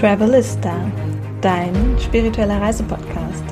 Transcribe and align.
Travelista, 0.00 0.74
dein 1.42 1.74
spiritueller 2.00 2.58
Reisepodcast. 2.58 3.44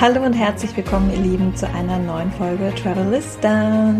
Hallo 0.00 0.24
und 0.24 0.34
herzlich 0.34 0.76
willkommen, 0.76 1.10
ihr 1.10 1.18
Lieben, 1.18 1.56
zu 1.56 1.68
einer 1.68 1.98
neuen 1.98 2.30
Folge 2.30 2.72
Travelista. 2.76 3.92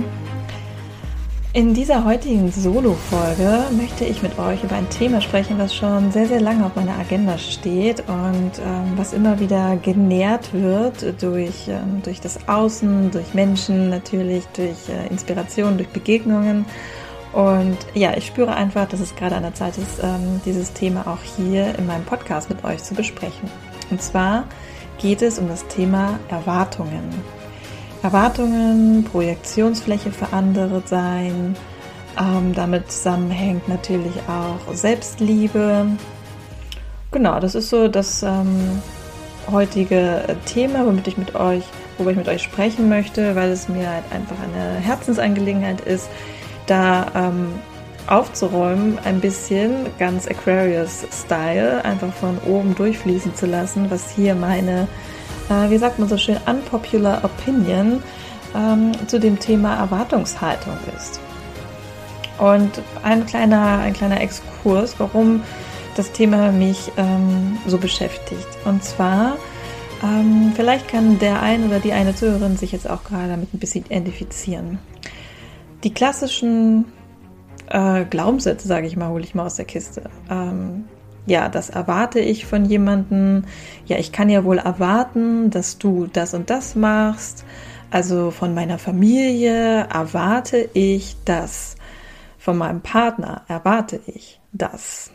In 1.52 1.74
dieser 1.74 2.04
heutigen 2.04 2.48
Solo-Folge 2.52 3.64
möchte 3.76 4.04
ich 4.04 4.22
mit 4.22 4.38
euch 4.38 4.62
über 4.62 4.76
ein 4.76 4.88
Thema 4.88 5.20
sprechen, 5.20 5.58
was 5.58 5.74
schon 5.74 6.12
sehr, 6.12 6.26
sehr 6.26 6.40
lange 6.40 6.64
auf 6.64 6.76
meiner 6.76 6.96
Agenda 6.96 7.38
steht 7.38 8.04
und 8.06 8.52
ähm, 8.64 8.92
was 8.94 9.12
immer 9.12 9.40
wieder 9.40 9.76
genährt 9.82 10.52
wird 10.52 11.20
durch, 11.20 11.66
ähm, 11.66 12.02
durch 12.04 12.20
das 12.20 12.46
Außen, 12.46 13.10
durch 13.10 13.34
Menschen 13.34 13.90
natürlich, 13.90 14.44
durch 14.54 14.88
äh, 14.88 15.08
Inspiration, 15.10 15.76
durch 15.76 15.88
Begegnungen. 15.88 16.66
Und 17.34 17.78
ja, 17.94 18.16
ich 18.16 18.26
spüre 18.26 18.54
einfach, 18.54 18.88
dass 18.88 19.00
es 19.00 19.16
gerade 19.16 19.34
an 19.34 19.42
der 19.42 19.54
Zeit 19.54 19.76
ist, 19.76 19.98
ähm, 20.00 20.40
dieses 20.46 20.72
Thema 20.72 21.06
auch 21.08 21.18
hier 21.36 21.76
in 21.76 21.86
meinem 21.86 22.04
Podcast 22.04 22.48
mit 22.48 22.62
euch 22.64 22.82
zu 22.84 22.94
besprechen. 22.94 23.50
Und 23.90 24.00
zwar 24.00 24.44
geht 24.98 25.20
es 25.20 25.40
um 25.40 25.48
das 25.48 25.66
Thema 25.66 26.20
Erwartungen. 26.28 27.12
Erwartungen, 28.04 29.02
Projektionsfläche 29.02 30.12
für 30.12 30.32
andere 30.32 30.82
sein. 30.84 31.56
Ähm, 32.16 32.54
damit 32.54 32.92
zusammenhängt 32.92 33.68
natürlich 33.68 34.14
auch 34.28 34.72
Selbstliebe. 34.72 35.86
Genau, 37.10 37.40
das 37.40 37.56
ist 37.56 37.68
so 37.70 37.88
das 37.88 38.22
ähm, 38.22 38.80
heutige 39.50 40.36
Thema, 40.46 40.86
womit 40.86 41.08
ich 41.08 41.18
mit 41.18 41.34
euch, 41.34 41.64
worüber 41.96 42.12
ich 42.12 42.16
mit 42.16 42.28
euch 42.28 42.42
sprechen 42.42 42.88
möchte, 42.88 43.34
weil 43.34 43.50
es 43.50 43.68
mir 43.68 43.90
halt 43.90 44.04
einfach 44.12 44.36
eine 44.40 44.78
Herzensangelegenheit 44.78 45.80
ist, 45.80 46.08
da 46.66 47.06
ähm, 47.14 47.48
aufzuräumen, 48.06 48.98
ein 49.04 49.20
bisschen 49.20 49.86
ganz 49.98 50.28
Aquarius-Style, 50.28 51.84
einfach 51.84 52.12
von 52.12 52.38
oben 52.46 52.74
durchfließen 52.74 53.34
zu 53.34 53.46
lassen, 53.46 53.90
was 53.90 54.10
hier 54.10 54.34
meine 54.34 54.86
äh, 55.50 55.70
wie 55.70 55.78
sagt 55.78 55.98
man 55.98 56.08
so 56.08 56.16
schön, 56.16 56.38
unpopular 56.46 57.24
opinion 57.24 58.02
ähm, 58.54 58.92
zu 59.06 59.18
dem 59.20 59.38
Thema 59.38 59.76
Erwartungshaltung 59.76 60.76
ist. 60.96 61.20
Und 62.38 62.82
ein 63.02 63.26
kleiner, 63.26 63.78
ein 63.78 63.92
kleiner 63.92 64.20
Exkurs, 64.20 64.96
warum 64.98 65.42
das 65.96 66.10
Thema 66.10 66.50
mich 66.50 66.90
ähm, 66.96 67.58
so 67.66 67.78
beschäftigt. 67.78 68.46
Und 68.64 68.82
zwar, 68.82 69.36
ähm, 70.02 70.52
vielleicht 70.56 70.88
kann 70.88 71.18
der 71.20 71.40
ein 71.40 71.66
oder 71.66 71.78
die 71.78 71.92
eine 71.92 72.14
Zuhörerin 72.14 72.56
sich 72.56 72.72
jetzt 72.72 72.90
auch 72.90 73.04
gerade 73.04 73.28
damit 73.28 73.54
ein 73.54 73.58
bisschen 73.58 73.84
identifizieren. 73.84 74.78
Die 75.84 75.92
klassischen 75.92 76.86
äh, 77.68 78.04
Glaubenssätze, 78.06 78.66
sage 78.66 78.86
ich 78.86 78.96
mal, 78.96 79.10
hole 79.10 79.22
ich 79.22 79.34
mal 79.34 79.46
aus 79.46 79.56
der 79.56 79.66
Kiste. 79.66 80.10
Ähm, 80.30 80.86
ja, 81.26 81.48
das 81.48 81.70
erwarte 81.70 82.20
ich 82.20 82.46
von 82.46 82.64
jemandem. 82.64 83.44
Ja, 83.86 83.98
ich 83.98 84.10
kann 84.10 84.30
ja 84.30 84.44
wohl 84.44 84.58
erwarten, 84.58 85.50
dass 85.50 85.78
du 85.78 86.06
das 86.06 86.34
und 86.34 86.50
das 86.50 86.74
machst. 86.74 87.44
Also 87.90 88.30
von 88.30 88.54
meiner 88.54 88.78
Familie 88.78 89.86
erwarte 89.92 90.68
ich 90.72 91.16
das. 91.24 91.76
Von 92.38 92.58
meinem 92.58 92.80
Partner 92.80 93.42
erwarte 93.48 94.00
ich 94.06 94.40
das. 94.52 95.10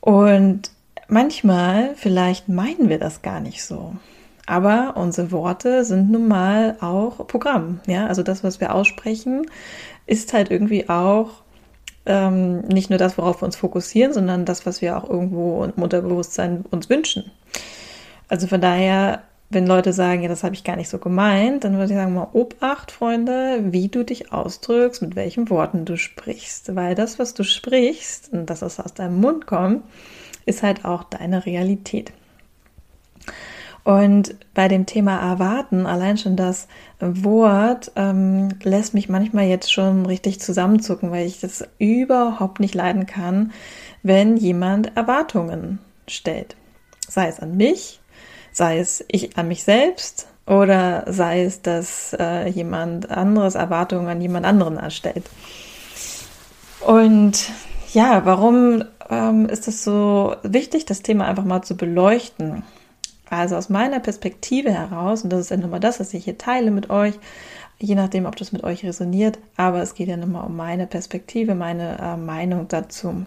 Und 0.00 0.70
manchmal, 1.08 1.94
vielleicht 1.96 2.48
meinen 2.48 2.88
wir 2.88 2.98
das 2.98 3.22
gar 3.22 3.40
nicht 3.40 3.64
so. 3.64 3.94
Aber 4.46 4.94
unsere 4.96 5.32
Worte 5.32 5.84
sind 5.84 6.10
nun 6.10 6.28
mal 6.28 6.76
auch 6.80 7.26
Programm. 7.26 7.80
Ja, 7.86 8.06
also 8.06 8.22
das, 8.22 8.44
was 8.44 8.60
wir 8.60 8.74
aussprechen, 8.74 9.46
ist 10.06 10.32
halt 10.32 10.52
irgendwie 10.52 10.88
auch 10.88 11.42
ähm, 12.06 12.60
nicht 12.60 12.88
nur 12.88 12.98
das, 12.98 13.18
worauf 13.18 13.42
wir 13.42 13.46
uns 13.46 13.56
fokussieren, 13.56 14.12
sondern 14.12 14.44
das, 14.44 14.64
was 14.64 14.80
wir 14.80 14.96
auch 14.96 15.10
irgendwo 15.10 15.64
im 15.64 15.82
Unterbewusstsein 15.82 16.64
uns 16.70 16.88
wünschen. 16.88 17.32
Also 18.28 18.46
von 18.46 18.60
daher, 18.60 19.22
wenn 19.50 19.66
Leute 19.66 19.92
sagen, 19.92 20.22
ja, 20.22 20.28
das 20.28 20.44
habe 20.44 20.54
ich 20.54 20.62
gar 20.62 20.76
nicht 20.76 20.88
so 20.88 20.98
gemeint, 20.98 21.64
dann 21.64 21.74
würde 21.74 21.92
ich 21.92 21.98
sagen, 21.98 22.14
mal 22.14 22.28
Obacht, 22.32 22.92
Freunde, 22.92 23.58
wie 23.72 23.88
du 23.88 24.04
dich 24.04 24.32
ausdrückst, 24.32 25.02
mit 25.02 25.16
welchen 25.16 25.50
Worten 25.50 25.84
du 25.84 25.96
sprichst. 25.96 26.74
Weil 26.76 26.94
das, 26.94 27.18
was 27.18 27.34
du 27.34 27.42
sprichst 27.42 28.32
und 28.32 28.46
das, 28.46 28.62
was 28.62 28.78
aus 28.78 28.94
deinem 28.94 29.20
Mund 29.20 29.46
kommt, 29.46 29.82
ist 30.46 30.62
halt 30.62 30.84
auch 30.84 31.02
deine 31.04 31.44
Realität. 31.46 32.12
Und 33.86 34.34
bei 34.52 34.66
dem 34.66 34.84
Thema 34.84 35.16
Erwarten, 35.16 35.86
allein 35.86 36.18
schon 36.18 36.34
das 36.34 36.66
Wort 36.98 37.92
ähm, 37.94 38.48
lässt 38.64 38.94
mich 38.94 39.08
manchmal 39.08 39.44
jetzt 39.44 39.72
schon 39.72 40.06
richtig 40.06 40.40
zusammenzucken, 40.40 41.12
weil 41.12 41.24
ich 41.24 41.38
das 41.38 41.68
überhaupt 41.78 42.58
nicht 42.58 42.74
leiden 42.74 43.06
kann, 43.06 43.52
wenn 44.02 44.36
jemand 44.36 44.96
Erwartungen 44.96 45.78
stellt. 46.08 46.56
Sei 47.08 47.28
es 47.28 47.38
an 47.38 47.56
mich, 47.56 48.00
sei 48.50 48.80
es 48.80 49.04
ich 49.06 49.38
an 49.38 49.46
mich 49.46 49.62
selbst 49.62 50.26
oder 50.48 51.04
sei 51.06 51.44
es, 51.44 51.62
dass 51.62 52.12
äh, 52.18 52.48
jemand 52.48 53.08
anderes 53.08 53.54
Erwartungen 53.54 54.08
an 54.08 54.20
jemand 54.20 54.46
anderen 54.46 54.78
erstellt. 54.78 55.30
Und 56.80 57.52
ja, 57.92 58.22
warum 58.24 58.82
ähm, 59.08 59.46
ist 59.46 59.68
es 59.68 59.84
so 59.84 60.34
wichtig, 60.42 60.86
das 60.86 61.02
Thema 61.02 61.26
einfach 61.28 61.44
mal 61.44 61.62
zu 61.62 61.76
beleuchten? 61.76 62.64
Also 63.28 63.56
aus 63.56 63.68
meiner 63.68 64.00
Perspektive 64.00 64.70
heraus, 64.70 65.22
und 65.22 65.30
das 65.30 65.40
ist 65.40 65.50
ja 65.50 65.56
nochmal 65.56 65.80
das, 65.80 65.98
was 65.98 66.14
ich 66.14 66.24
hier 66.24 66.38
teile 66.38 66.70
mit 66.70 66.90
euch, 66.90 67.14
je 67.78 67.94
nachdem, 67.94 68.26
ob 68.26 68.36
das 68.36 68.52
mit 68.52 68.64
euch 68.64 68.84
resoniert, 68.84 69.38
aber 69.56 69.82
es 69.82 69.94
geht 69.94 70.08
ja 70.08 70.16
nochmal 70.16 70.46
um 70.46 70.56
meine 70.56 70.86
Perspektive, 70.86 71.54
meine 71.54 71.98
äh, 71.98 72.16
Meinung 72.16 72.68
dazu. 72.68 73.26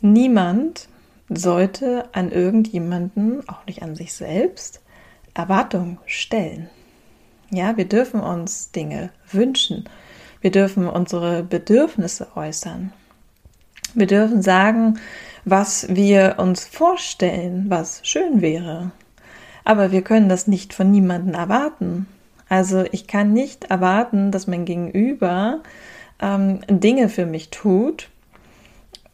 Niemand 0.00 0.88
sollte 1.28 2.08
an 2.12 2.30
irgendjemanden, 2.30 3.48
auch 3.48 3.64
nicht 3.66 3.82
an 3.82 3.96
sich 3.96 4.12
selbst, 4.12 4.82
Erwartungen 5.32 5.98
stellen. 6.06 6.68
Ja, 7.50 7.76
wir 7.76 7.86
dürfen 7.86 8.20
uns 8.20 8.70
Dinge 8.72 9.10
wünschen. 9.30 9.84
Wir 10.40 10.50
dürfen 10.50 10.88
unsere 10.88 11.42
Bedürfnisse 11.42 12.28
äußern. 12.36 12.92
Wir 13.94 14.06
dürfen 14.06 14.42
sagen, 14.42 14.98
was 15.44 15.86
wir 15.88 16.36
uns 16.38 16.64
vorstellen, 16.64 17.66
was 17.68 18.00
schön 18.02 18.40
wäre. 18.40 18.92
Aber 19.64 19.92
wir 19.92 20.02
können 20.02 20.28
das 20.28 20.46
nicht 20.46 20.74
von 20.74 20.90
niemandem 20.90 21.34
erwarten. 21.34 22.06
Also 22.48 22.84
ich 22.92 23.06
kann 23.06 23.32
nicht 23.32 23.64
erwarten, 23.64 24.30
dass 24.30 24.46
mein 24.46 24.64
Gegenüber 24.64 25.60
ähm, 26.20 26.60
Dinge 26.68 27.08
für 27.08 27.26
mich 27.26 27.50
tut, 27.50 28.10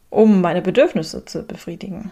um 0.09 0.41
meine 0.41 0.61
Bedürfnisse 0.61 1.25
zu 1.25 1.43
befriedigen. 1.43 2.11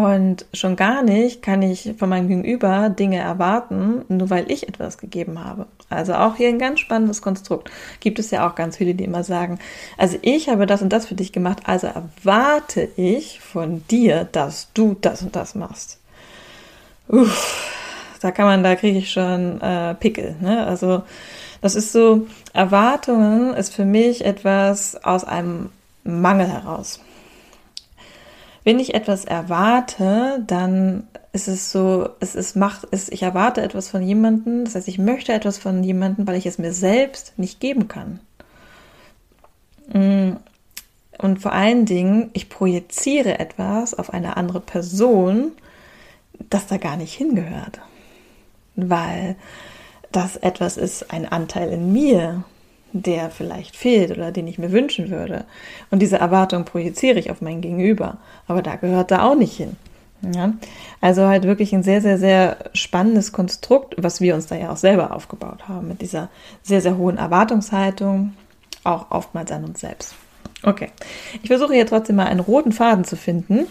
Und 0.00 0.46
schon 0.54 0.76
gar 0.76 1.02
nicht 1.02 1.42
kann 1.42 1.60
ich 1.60 1.92
von 1.98 2.08
meinem 2.08 2.28
Gegenüber 2.28 2.88
Dinge 2.88 3.18
erwarten, 3.18 4.02
nur 4.08 4.30
weil 4.30 4.50
ich 4.50 4.66
etwas 4.66 4.96
gegeben 4.96 5.44
habe. 5.44 5.66
Also 5.90 6.14
auch 6.14 6.36
hier 6.36 6.48
ein 6.48 6.58
ganz 6.58 6.80
spannendes 6.80 7.20
Konstrukt. 7.20 7.70
Gibt 8.00 8.18
es 8.18 8.30
ja 8.30 8.48
auch 8.48 8.54
ganz 8.54 8.78
viele, 8.78 8.94
die 8.94 9.04
immer 9.04 9.24
sagen, 9.24 9.58
also 9.98 10.16
ich 10.22 10.48
habe 10.48 10.64
das 10.64 10.80
und 10.80 10.90
das 10.90 11.04
für 11.06 11.14
dich 11.14 11.32
gemacht, 11.32 11.58
also 11.66 11.88
erwarte 11.88 12.88
ich 12.96 13.40
von 13.40 13.82
dir, 13.90 14.24
dass 14.24 14.72
du 14.72 14.96
das 14.98 15.20
und 15.20 15.36
das 15.36 15.54
machst. 15.54 15.98
Uff, 17.08 17.70
da 18.22 18.30
kann 18.30 18.46
man, 18.46 18.62
da 18.62 18.76
kriege 18.76 18.98
ich 18.98 19.12
schon 19.12 19.60
äh, 19.60 19.94
Pickel. 19.96 20.34
Ne? 20.40 20.66
Also 20.66 21.02
das 21.60 21.74
ist 21.74 21.92
so, 21.92 22.26
Erwartungen 22.54 23.52
ist 23.52 23.74
für 23.74 23.84
mich 23.84 24.24
etwas 24.24 24.96
aus 25.04 25.24
einem 25.24 25.68
Mangel 26.04 26.48
heraus. 26.48 27.00
Wenn 28.64 28.78
ich 28.78 28.94
etwas 28.94 29.24
erwarte, 29.24 30.42
dann 30.46 31.04
ist 31.32 31.48
es 31.48 31.72
so, 31.72 32.08
es 32.20 32.34
ist 32.34 32.56
macht, 32.56 32.86
es, 32.90 33.08
ich 33.08 33.22
erwarte 33.22 33.62
etwas 33.62 33.88
von 33.88 34.02
jemandem, 34.02 34.64
das 34.64 34.74
heißt, 34.74 34.88
ich 34.88 34.98
möchte 34.98 35.32
etwas 35.32 35.58
von 35.58 35.82
jemandem, 35.82 36.26
weil 36.26 36.36
ich 36.36 36.46
es 36.46 36.58
mir 36.58 36.72
selbst 36.72 37.38
nicht 37.38 37.60
geben 37.60 37.88
kann. 37.88 38.20
Mm. 39.92 40.36
Und 41.18 41.42
vor 41.42 41.52
allen 41.52 41.84
Dingen, 41.84 42.30
ich 42.32 42.48
projiziere 42.48 43.38
etwas 43.38 43.92
auf 43.92 44.14
eine 44.14 44.38
andere 44.38 44.60
Person, 44.60 45.52
das 46.48 46.66
da 46.66 46.78
gar 46.78 46.96
nicht 46.96 47.12
hingehört. 47.12 47.80
Weil 48.74 49.36
das 50.12 50.36
etwas 50.36 50.78
ist, 50.78 51.12
ein 51.12 51.30
Anteil 51.30 51.70
in 51.72 51.92
mir, 51.92 52.44
der 52.92 53.30
vielleicht 53.30 53.76
fehlt 53.76 54.10
oder 54.10 54.32
den 54.32 54.46
ich 54.48 54.58
mir 54.58 54.72
wünschen 54.72 55.10
würde. 55.10 55.44
Und 55.90 56.00
diese 56.00 56.18
Erwartung 56.18 56.64
projiziere 56.64 57.18
ich 57.18 57.30
auf 57.30 57.40
mein 57.40 57.60
Gegenüber. 57.60 58.18
Aber 58.46 58.62
da 58.62 58.76
gehört 58.76 59.10
da 59.10 59.22
auch 59.22 59.34
nicht 59.34 59.56
hin. 59.56 59.76
Ja? 60.34 60.52
Also 61.00 61.26
halt 61.26 61.44
wirklich 61.44 61.74
ein 61.74 61.82
sehr, 61.82 62.00
sehr, 62.00 62.18
sehr 62.18 62.56
spannendes 62.74 63.32
Konstrukt, 63.32 63.94
was 63.98 64.20
wir 64.20 64.34
uns 64.34 64.46
da 64.46 64.56
ja 64.56 64.70
auch 64.70 64.76
selber 64.76 65.14
aufgebaut 65.14 65.68
haben, 65.68 65.88
mit 65.88 66.02
dieser 66.02 66.28
sehr, 66.62 66.80
sehr 66.80 66.96
hohen 66.96 67.16
Erwartungshaltung, 67.16 68.34
auch 68.84 69.10
oftmals 69.10 69.50
an 69.52 69.64
uns 69.64 69.80
selbst. 69.80 70.14
Okay, 70.62 70.90
ich 71.42 71.48
versuche 71.48 71.72
hier 71.72 71.86
trotzdem 71.86 72.16
mal 72.16 72.26
einen 72.26 72.40
roten 72.40 72.72
Faden 72.72 73.04
zu 73.04 73.16
finden 73.16 73.66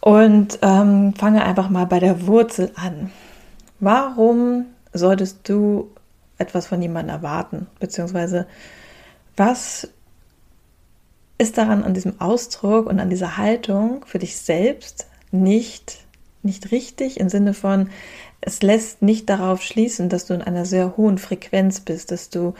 und 0.00 0.58
ähm, 0.62 1.14
fange 1.14 1.44
einfach 1.44 1.68
mal 1.68 1.84
bei 1.84 2.00
der 2.00 2.26
Wurzel 2.26 2.70
an. 2.76 3.10
Warum 3.78 4.66
solltest 4.94 5.48
du 5.48 5.90
etwas 6.38 6.66
von 6.66 6.80
jemandem 6.82 7.16
erwarten? 7.16 7.66
Beziehungsweise 7.80 8.46
was 9.36 9.88
ist 11.38 11.58
daran 11.58 11.84
an 11.84 11.94
diesem 11.94 12.20
Ausdruck 12.20 12.86
und 12.86 12.98
an 12.98 13.10
dieser 13.10 13.36
Haltung 13.36 14.04
für 14.06 14.18
dich 14.18 14.38
selbst 14.38 15.06
nicht, 15.30 15.98
nicht 16.42 16.70
richtig 16.70 17.20
im 17.20 17.28
Sinne 17.28 17.52
von, 17.52 17.90
es 18.40 18.62
lässt 18.62 19.02
nicht 19.02 19.28
darauf 19.28 19.62
schließen, 19.62 20.08
dass 20.08 20.26
du 20.26 20.34
in 20.34 20.42
einer 20.42 20.64
sehr 20.64 20.96
hohen 20.96 21.18
Frequenz 21.18 21.80
bist, 21.80 22.12
dass 22.12 22.30
du 22.30 22.54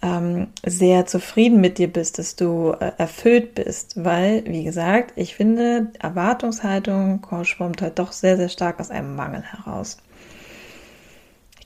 ähm, 0.00 0.48
sehr 0.64 1.06
zufrieden 1.06 1.60
mit 1.60 1.78
dir 1.78 1.92
bist, 1.92 2.18
dass 2.18 2.36
du 2.36 2.72
äh, 2.78 2.92
erfüllt 2.98 3.54
bist, 3.54 4.04
weil, 4.04 4.44
wie 4.46 4.64
gesagt, 4.64 5.12
ich 5.16 5.34
finde, 5.34 5.88
Erwartungshaltung 5.98 7.26
schwimmt 7.42 7.82
halt 7.82 7.98
doch 7.98 8.12
sehr, 8.12 8.36
sehr 8.36 8.48
stark 8.48 8.78
aus 8.80 8.90
einem 8.90 9.16
Mangel 9.16 9.42
heraus. 9.42 9.96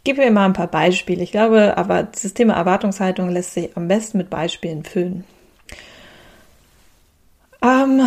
Gebe 0.08 0.22
mir 0.22 0.30
mal 0.30 0.46
ein 0.46 0.54
paar 0.54 0.68
Beispiele. 0.68 1.22
Ich 1.22 1.32
glaube, 1.32 1.76
aber 1.76 2.02
dieses 2.02 2.32
Thema 2.32 2.54
Erwartungshaltung 2.54 3.28
lässt 3.28 3.52
sich 3.52 3.76
am 3.76 3.88
besten 3.88 4.16
mit 4.16 4.30
Beispielen 4.30 4.82
füllen. 4.82 5.24
Ähm, 7.60 8.00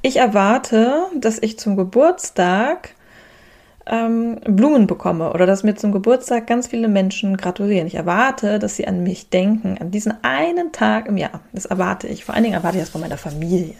ich 0.00 0.18
erwarte, 0.18 1.06
dass 1.16 1.40
ich 1.42 1.58
zum 1.58 1.74
Geburtstag 1.76 2.90
ähm, 3.84 4.36
Blumen 4.44 4.86
bekomme 4.86 5.32
oder 5.32 5.44
dass 5.44 5.64
mir 5.64 5.74
zum 5.74 5.90
Geburtstag 5.90 6.46
ganz 6.46 6.68
viele 6.68 6.86
Menschen 6.86 7.36
gratulieren. 7.36 7.88
Ich 7.88 7.96
erwarte, 7.96 8.60
dass 8.60 8.76
sie 8.76 8.86
an 8.86 9.02
mich 9.02 9.28
denken, 9.28 9.76
an 9.80 9.90
diesen 9.90 10.14
einen 10.22 10.70
Tag 10.70 11.08
im 11.08 11.16
Jahr. 11.16 11.40
Das 11.52 11.66
erwarte 11.66 12.06
ich. 12.06 12.24
Vor 12.24 12.36
allen 12.36 12.44
Dingen 12.44 12.54
erwarte 12.54 12.76
ich 12.76 12.84
das 12.84 12.90
von 12.90 13.00
meiner 13.00 13.18
Familie. 13.18 13.74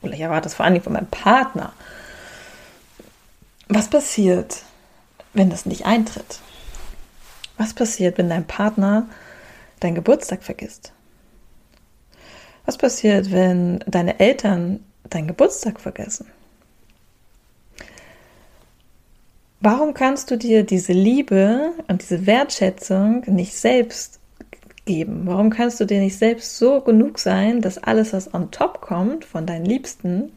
Oder 0.00 0.14
ich 0.14 0.20
erwarte 0.20 0.44
das 0.44 0.54
vor 0.54 0.64
allen 0.64 0.72
Dingen 0.72 0.84
von 0.84 0.94
meinem 0.94 1.08
Partner. 1.08 1.74
Was 3.68 3.88
passiert, 3.88 4.62
wenn 5.34 5.50
das 5.50 5.66
nicht 5.66 5.84
eintritt? 5.84 6.40
Was 7.58 7.74
passiert, 7.74 8.16
wenn 8.16 8.28
dein 8.28 8.46
Partner 8.46 9.08
deinen 9.80 9.96
Geburtstag 9.96 10.42
vergisst? 10.42 10.92
Was 12.64 12.78
passiert, 12.78 13.32
wenn 13.32 13.80
deine 13.86 14.20
Eltern 14.20 14.84
deinen 15.10 15.26
Geburtstag 15.26 15.80
vergessen? 15.80 16.26
Warum 19.60 19.92
kannst 19.92 20.30
du 20.30 20.36
dir 20.36 20.62
diese 20.62 20.92
Liebe 20.92 21.72
und 21.88 22.02
diese 22.02 22.26
Wertschätzung 22.26 23.22
nicht 23.26 23.56
selbst 23.56 24.20
geben? 24.84 25.22
Warum 25.24 25.50
kannst 25.50 25.80
du 25.80 25.84
dir 25.84 26.00
nicht 26.00 26.16
selbst 26.16 26.58
so 26.58 26.80
genug 26.80 27.18
sein, 27.18 27.60
dass 27.60 27.78
alles, 27.78 28.12
was 28.12 28.32
on 28.32 28.52
top 28.52 28.80
kommt 28.80 29.24
von 29.24 29.46
deinen 29.46 29.64
Liebsten, 29.64 30.30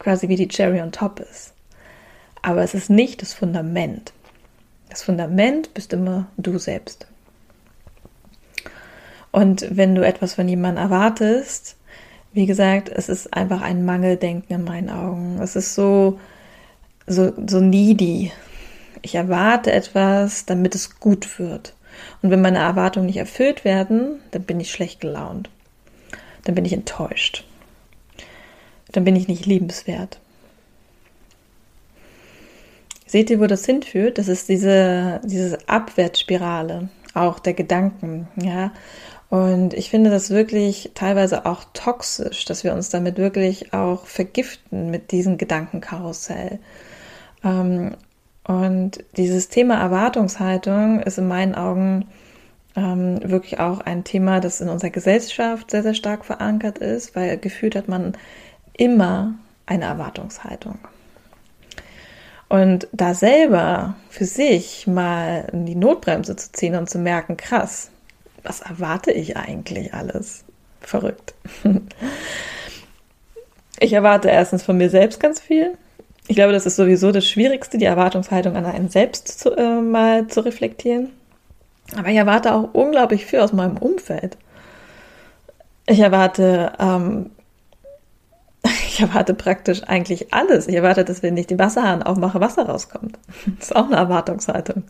quasi 0.00 0.28
wie 0.28 0.36
die 0.36 0.48
Cherry 0.48 0.80
on 0.80 0.90
top 0.90 1.20
ist? 1.20 1.52
Aber 2.42 2.62
es 2.62 2.74
ist 2.74 2.90
nicht 2.90 3.22
das 3.22 3.34
Fundament. 3.34 4.12
Das 4.90 5.02
Fundament 5.02 5.72
bist 5.72 5.92
immer 5.92 6.26
du 6.36 6.58
selbst. 6.58 7.06
Und 9.32 9.64
wenn 9.70 9.94
du 9.94 10.04
etwas 10.04 10.34
von 10.34 10.48
jemandem 10.48 10.84
erwartest, 10.84 11.76
wie 12.32 12.46
gesagt, 12.46 12.88
es 12.88 13.08
ist 13.08 13.32
einfach 13.32 13.62
ein 13.62 13.84
Mangeldenken 13.84 14.52
in 14.52 14.64
meinen 14.64 14.90
Augen. 14.90 15.40
Es 15.40 15.56
ist 15.56 15.74
so, 15.74 16.18
so, 17.06 17.32
so 17.46 17.60
needy. 17.60 18.32
Ich 19.02 19.14
erwarte 19.14 19.72
etwas, 19.72 20.44
damit 20.44 20.74
es 20.74 20.98
gut 20.98 21.38
wird. 21.38 21.74
Und 22.22 22.30
wenn 22.30 22.42
meine 22.42 22.58
Erwartungen 22.58 23.06
nicht 23.06 23.16
erfüllt 23.16 23.64
werden, 23.64 24.20
dann 24.32 24.42
bin 24.42 24.60
ich 24.60 24.70
schlecht 24.70 25.00
gelaunt. 25.00 25.50
Dann 26.44 26.54
bin 26.54 26.64
ich 26.64 26.72
enttäuscht. 26.72 27.44
Dann 28.92 29.04
bin 29.04 29.16
ich 29.16 29.28
nicht 29.28 29.46
liebenswert. 29.46 30.18
Seht 33.10 33.28
ihr, 33.28 33.40
wo 33.40 33.48
das 33.48 33.66
hinführt? 33.66 34.18
Das 34.18 34.28
ist 34.28 34.48
diese, 34.48 35.20
diese 35.24 35.58
Abwärtsspirale, 35.66 36.90
auch 37.12 37.40
der 37.40 37.54
Gedanken, 37.54 38.28
ja. 38.36 38.70
Und 39.30 39.74
ich 39.74 39.90
finde 39.90 40.10
das 40.10 40.30
wirklich 40.30 40.92
teilweise 40.94 41.44
auch 41.44 41.64
toxisch, 41.74 42.44
dass 42.44 42.62
wir 42.62 42.72
uns 42.72 42.88
damit 42.90 43.18
wirklich 43.18 43.74
auch 43.74 44.06
vergiften 44.06 44.92
mit 44.92 45.10
diesem 45.10 45.38
Gedankenkarussell. 45.38 46.60
Ähm, 47.42 47.96
und 48.44 49.02
dieses 49.16 49.48
Thema 49.48 49.80
Erwartungshaltung 49.80 51.00
ist 51.00 51.18
in 51.18 51.26
meinen 51.26 51.56
Augen 51.56 52.06
ähm, 52.76 53.28
wirklich 53.28 53.58
auch 53.58 53.80
ein 53.80 54.04
Thema, 54.04 54.38
das 54.38 54.60
in 54.60 54.68
unserer 54.68 54.90
Gesellschaft 54.90 55.72
sehr, 55.72 55.82
sehr 55.82 55.94
stark 55.94 56.24
verankert 56.24 56.78
ist, 56.78 57.16
weil 57.16 57.38
gefühlt 57.38 57.74
hat 57.74 57.88
man 57.88 58.16
immer 58.76 59.34
eine 59.66 59.86
Erwartungshaltung. 59.86 60.78
Und 62.50 62.88
da 62.92 63.14
selber 63.14 63.94
für 64.08 64.24
sich 64.24 64.88
mal 64.88 65.46
die 65.52 65.76
Notbremse 65.76 66.34
zu 66.34 66.50
ziehen 66.50 66.74
und 66.74 66.90
zu 66.90 66.98
merken, 66.98 67.36
krass, 67.36 67.90
was 68.42 68.60
erwarte 68.60 69.12
ich 69.12 69.36
eigentlich 69.36 69.94
alles? 69.94 70.44
Verrückt. 70.80 71.34
Ich 73.82 73.94
erwarte 73.94 74.28
erstens 74.28 74.62
von 74.62 74.76
mir 74.76 74.90
selbst 74.90 75.20
ganz 75.20 75.40
viel. 75.40 75.72
Ich 76.28 76.36
glaube, 76.36 76.52
das 76.52 76.66
ist 76.66 76.76
sowieso 76.76 77.12
das 77.12 77.26
Schwierigste, 77.26 77.78
die 77.78 77.86
Erwartungshaltung 77.86 78.54
an 78.54 78.66
einen 78.66 78.90
selbst 78.90 79.40
zu, 79.40 79.56
äh, 79.56 79.80
mal 79.80 80.26
zu 80.26 80.44
reflektieren. 80.44 81.08
Aber 81.96 82.08
ich 82.08 82.16
erwarte 82.16 82.54
auch 82.54 82.74
unglaublich 82.74 83.24
viel 83.24 83.40
aus 83.40 83.54
meinem 83.54 83.78
Umfeld. 83.78 84.36
Ich 85.86 85.98
erwarte, 85.98 86.72
ähm, 86.78 87.30
erwarte 89.02 89.34
praktisch 89.34 89.82
eigentlich 89.84 90.32
alles. 90.32 90.68
Ich 90.68 90.74
erwarte, 90.74 91.04
dass 91.04 91.22
wenn 91.22 91.36
ich 91.36 91.46
den 91.46 91.58
Wasserhahn 91.58 92.02
aufmache, 92.02 92.40
Wasser 92.40 92.66
rauskommt. 92.66 93.18
Das 93.58 93.70
ist 93.70 93.76
auch 93.76 93.86
eine 93.86 93.96
Erwartungshaltung. 93.96 94.84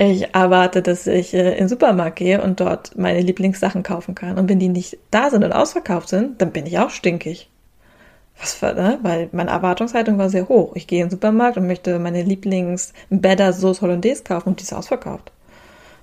Ich 0.00 0.32
erwarte, 0.32 0.80
dass 0.80 1.08
ich 1.08 1.34
äh, 1.34 1.52
in 1.52 1.58
den 1.58 1.68
Supermarkt 1.68 2.16
gehe 2.16 2.40
und 2.40 2.60
dort 2.60 2.96
meine 2.96 3.20
Lieblingssachen 3.20 3.82
kaufen 3.82 4.14
kann. 4.14 4.38
Und 4.38 4.48
wenn 4.48 4.60
die 4.60 4.68
nicht 4.68 4.98
da 5.10 5.30
sind 5.30 5.42
und 5.42 5.52
ausverkauft 5.52 6.08
sind, 6.08 6.40
dann 6.40 6.52
bin 6.52 6.66
ich 6.66 6.78
auch 6.78 6.90
stinkig. 6.90 7.50
Was 8.40 8.54
für, 8.54 8.72
ne? 8.74 9.00
Weil 9.02 9.28
meine 9.32 9.50
Erwartungshaltung 9.50 10.16
war 10.16 10.30
sehr 10.30 10.48
hoch. 10.48 10.76
Ich 10.76 10.86
gehe 10.86 11.00
in 11.00 11.06
den 11.06 11.10
Supermarkt 11.10 11.56
und 11.56 11.66
möchte 11.66 11.98
meine 11.98 12.22
Lieblings-Better 12.22 13.52
Sauce 13.52 13.82
Hollandaise 13.82 14.22
kaufen 14.22 14.50
und 14.50 14.60
die 14.60 14.64
ist 14.64 14.72
ausverkauft. 14.72 15.32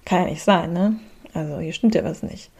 Kann 0.04 0.24
ja 0.24 0.26
nicht 0.26 0.44
sein, 0.44 0.74
ne? 0.74 0.98
Also 1.34 1.60
hier 1.60 1.74
stimmt 1.74 1.96
ja 1.96 2.04
was 2.04 2.22
nicht. 2.22 2.52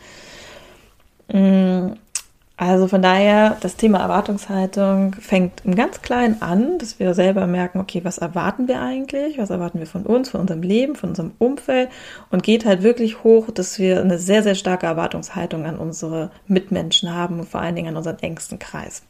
Also 2.58 2.88
von 2.88 3.02
daher, 3.02 3.58
das 3.60 3.76
Thema 3.76 4.00
Erwartungshaltung 4.00 5.14
fängt 5.20 5.66
im 5.66 5.76
ganz 5.76 6.02
Kleinen 6.02 6.42
an, 6.42 6.78
dass 6.78 7.00
wir 7.00 7.14
selber 7.14 7.48
merken, 7.48 7.82
okay, 7.82 8.06
was 8.06 8.18
erwarten 8.18 8.70
wir 8.70 8.80
eigentlich? 8.80 9.38
Was 9.38 9.50
erwarten 9.50 9.80
wir 9.80 9.88
von 9.88 10.04
uns, 10.04 10.30
von 10.30 10.40
unserem 10.40 10.62
Leben, 10.62 10.96
von 10.96 11.10
unserem 11.10 11.34
Umfeld? 11.38 11.90
Und 12.32 12.44
geht 12.44 12.64
halt 12.64 12.82
wirklich 12.82 13.26
hoch, 13.26 13.52
dass 13.52 13.78
wir 13.78 14.00
eine 14.00 14.18
sehr, 14.20 14.42
sehr 14.42 14.56
starke 14.56 14.86
Erwartungshaltung 14.86 15.66
an 15.66 15.78
unsere 15.78 16.32
Mitmenschen 16.48 17.14
haben 17.14 17.42
und 17.42 17.50
vor 17.50 17.60
allen 17.60 17.76
Dingen 17.76 17.90
an 17.90 17.98
unseren 17.98 18.20
engsten 18.20 18.58
Kreis. 18.58 19.04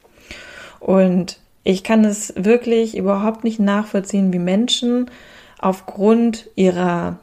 Und 0.79 1.39
ich 1.63 1.84
kann 1.84 2.03
es 2.03 2.34
wirklich 2.36 2.98
überhaupt 2.98 3.43
nicht 3.43 3.60
nachvollziehen, 3.60 4.34
wie 4.34 4.39
Menschen 4.39 5.12
aufgrund 5.60 6.50
ihrer 6.55 7.19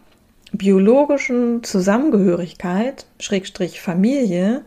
biologischen 0.52 1.64
Zusammengehörigkeit, 1.64 3.06
Schrägstrich 3.18 3.80
Familie, 3.80 4.62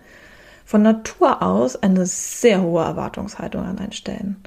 von 0.66 0.82
Natur 0.82 1.42
aus 1.42 1.76
eine 1.76 2.06
sehr 2.06 2.62
hohe 2.62 2.84
Erwartungshaltung 2.84 3.64
an 3.64 3.80
einen 3.80 3.92
stellen. 3.92 4.38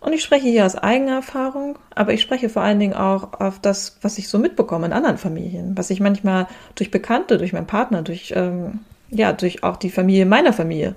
Und 0.00 0.14
ich 0.14 0.22
spreche 0.22 0.48
hier 0.48 0.64
aus 0.64 0.76
eigener 0.76 1.16
Erfahrung, 1.16 1.78
aber 1.94 2.14
ich 2.14 2.22
spreche 2.22 2.48
vor 2.48 2.62
allen 2.62 2.78
Dingen 2.78 2.94
auch 2.94 3.38
auf 3.38 3.58
das, 3.58 3.98
was 4.00 4.16
ich 4.16 4.28
so 4.28 4.38
mitbekomme 4.38 4.86
in 4.86 4.94
anderen 4.94 5.18
Familien, 5.18 5.76
was 5.76 5.90
ich 5.90 6.00
manchmal 6.00 6.46
durch 6.74 6.90
Bekannte, 6.90 7.36
durch 7.36 7.52
meinen 7.52 7.66
Partner, 7.66 8.00
durch, 8.00 8.32
ähm, 8.34 8.80
ja, 9.10 9.34
durch 9.34 9.62
auch 9.62 9.76
die 9.76 9.90
Familie 9.90 10.24
meiner 10.24 10.54
Familie 10.54 10.94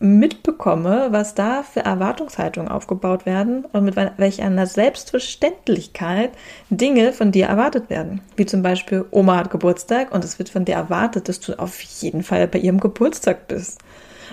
mitbekomme, 0.00 1.08
was 1.10 1.34
da 1.34 1.62
für 1.62 1.80
Erwartungshaltungen 1.80 2.70
aufgebaut 2.70 3.26
werden 3.26 3.66
und 3.66 3.84
mit 3.84 3.96
welch 3.96 4.40
einer 4.40 4.66
Selbstverständlichkeit 4.66 6.30
Dinge 6.70 7.12
von 7.12 7.32
dir 7.32 7.46
erwartet 7.46 7.90
werden. 7.90 8.22
Wie 8.34 8.46
zum 8.46 8.62
Beispiel, 8.62 9.04
Oma 9.10 9.36
hat 9.36 9.50
Geburtstag 9.50 10.12
und 10.12 10.24
es 10.24 10.38
wird 10.38 10.48
von 10.48 10.64
dir 10.64 10.74
erwartet, 10.74 11.28
dass 11.28 11.38
du 11.40 11.58
auf 11.58 11.80
jeden 11.82 12.22
Fall 12.22 12.48
bei 12.48 12.58
ihrem 12.58 12.80
Geburtstag 12.80 13.46
bist. 13.46 13.78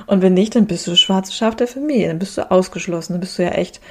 Und 0.06 0.22
wenn 0.22 0.34
nicht, 0.34 0.56
dann 0.56 0.68
bist 0.68 0.88
du 0.88 0.96
schwarze 0.96 1.34
Schaf 1.34 1.56
der 1.58 1.68
Familie, 1.68 2.08
dann 2.08 2.20
bist 2.20 2.38
du 2.38 2.50
ausgeschlossen, 2.50 3.14
dann 3.14 3.20
bist 3.20 3.38
du 3.38 3.44
ja 3.44 3.50
echt 3.50 3.82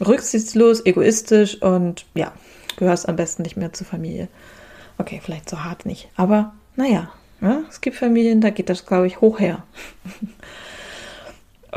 rücksichtslos, 0.00 0.86
egoistisch 0.86 1.60
und 1.60 2.06
ja, 2.14 2.32
gehörst 2.78 3.06
am 3.06 3.16
besten 3.16 3.42
nicht 3.42 3.58
mehr 3.58 3.74
zur 3.74 3.86
Familie. 3.86 4.28
Okay, 4.96 5.20
vielleicht 5.22 5.50
so 5.50 5.62
hart 5.62 5.84
nicht, 5.84 6.08
aber 6.16 6.54
naja, 6.74 7.10
ja, 7.42 7.60
es 7.68 7.82
gibt 7.82 7.96
Familien, 7.96 8.40
da 8.40 8.50
geht 8.50 8.70
das, 8.70 8.86
glaube 8.86 9.06
ich, 9.06 9.20
hoch 9.20 9.40
her. 9.40 9.62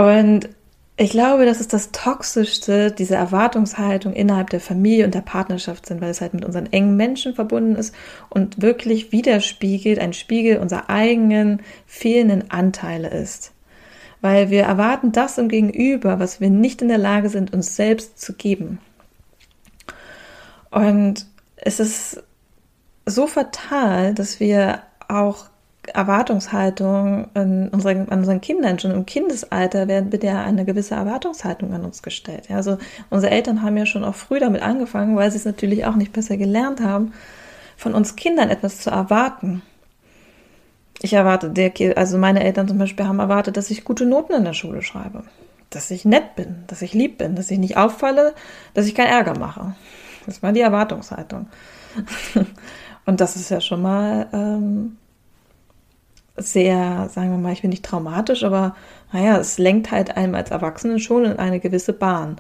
Und 0.02 0.50
ich 0.98 1.12
glaube, 1.12 1.46
das 1.46 1.62
ist 1.62 1.74
das 1.74 1.92
Toxischste, 1.92 2.92
diese 2.92 3.14
Erwartungshaltung 3.14 4.14
innerhalb 4.14 4.50
der 4.50 4.60
Familie 4.60 5.06
und 5.06 5.14
der 5.14 5.22
Partnerschaft 5.22 5.86
sind, 5.86 6.02
weil 6.02 6.10
es 6.10 6.22
halt 6.22 6.34
mit 6.34 6.44
unseren 6.44 6.66
engen 6.74 6.98
Menschen 6.98 7.36
verbunden 7.36 7.76
ist 7.76 7.94
und 8.30 8.64
wirklich 8.64 9.12
widerspiegelt, 9.12 10.00
ein 10.00 10.14
Spiegel 10.14 10.58
unserer 10.58 10.90
eigenen 10.90 11.62
fehlenden 11.86 12.50
Anteile 12.50 13.10
ist. 13.10 13.52
Weil 14.22 14.50
wir 14.50 14.64
erwarten 14.64 15.12
das 15.12 15.38
im 15.38 15.50
Gegenüber, 15.50 16.20
was 16.20 16.42
wir 16.42 16.50
nicht 16.50 16.82
in 16.82 16.88
der 16.88 16.98
Lage 16.98 17.30
sind, 17.30 17.54
uns 17.54 17.76
selbst 17.76 18.20
zu 18.20 18.34
geben. 18.34 18.80
Und 20.72 21.28
es 21.58 21.80
ist 21.80 22.24
so 23.06 23.28
fatal, 23.28 24.16
dass 24.16 24.40
wir 24.40 24.82
auch 25.08 25.46
Erwartungshaltung 25.94 27.28
an 27.34 27.70
unseren, 27.70 28.10
an 28.10 28.20
unseren 28.20 28.42
Kindern. 28.42 28.80
Schon 28.80 28.92
im 28.92 29.06
Kindesalter 29.06 29.88
wird 29.88 30.24
ja 30.24 30.44
eine 30.44 30.66
gewisse 30.66 30.96
Erwartungshaltung 30.96 31.74
an 31.74 31.86
uns 31.86 32.02
gestellt. 32.02 32.50
Also 32.50 32.78
unsere 33.10 33.32
Eltern 33.32 33.62
haben 33.62 33.78
ja 33.78 33.86
schon 33.86 34.04
auch 34.04 34.16
früh 34.16 34.40
damit 34.40 34.62
angefangen, 34.62 35.16
weil 35.16 35.32
sie 35.32 35.38
es 35.38 35.46
natürlich 35.46 35.86
auch 35.86 35.96
nicht 35.96 36.14
besser 36.14 36.38
gelernt 36.38 36.82
haben, 36.82 37.14
von 37.78 37.94
uns 37.94 38.16
Kindern 38.16 38.50
etwas 38.50 38.80
zu 38.80 38.90
erwarten. 38.90 39.62
Ich 41.02 41.14
erwarte, 41.14 41.50
der, 41.50 41.74
also 41.98 42.18
meine 42.18 42.44
Eltern 42.44 42.68
zum 42.68 42.78
Beispiel 42.78 43.08
haben 43.08 43.20
erwartet, 43.20 43.58
dass 43.58 43.72
ich 43.72 43.84
gute 43.84 44.06
Noten 44.06 44.34
in 44.34 44.44
der 44.44 44.54
Schule 44.54 44.84
schreibe, 44.84 45.24
dass 45.72 45.90
ich 45.90 46.06
nett 46.06 46.36
bin, 46.36 46.64
dass 46.68 46.82
ich 46.82 46.94
lieb 46.94 47.18
bin, 47.18 47.36
dass 47.36 47.50
ich 47.50 47.58
nicht 47.58 47.78
auffalle, 47.78 48.34
dass 48.76 48.86
ich 48.86 48.94
keinen 48.94 49.08
Ärger 49.08 49.38
mache. 49.38 49.76
Das 50.26 50.44
war 50.44 50.52
die 50.52 50.62
Erwartungshaltung. 50.62 51.48
Und 53.06 53.20
das 53.20 53.36
ist 53.36 53.50
ja 53.50 53.60
schon 53.60 53.82
mal 53.82 54.28
ähm, 54.32 54.98
sehr, 56.38 57.10
sagen 57.10 57.32
wir 57.32 57.38
mal, 57.38 57.54
ich 57.54 57.62
bin 57.62 57.70
nicht 57.70 57.86
traumatisch, 57.86 58.44
aber 58.44 58.76
naja, 59.12 59.38
es 59.38 59.58
lenkt 59.58 59.92
halt 59.92 60.16
einem 60.16 60.36
als 60.36 60.52
Erwachsenen 60.52 61.00
schon 61.00 61.26
in 61.26 61.40
eine 61.40 61.60
gewisse 61.60 61.94
Bahn. 61.94 62.38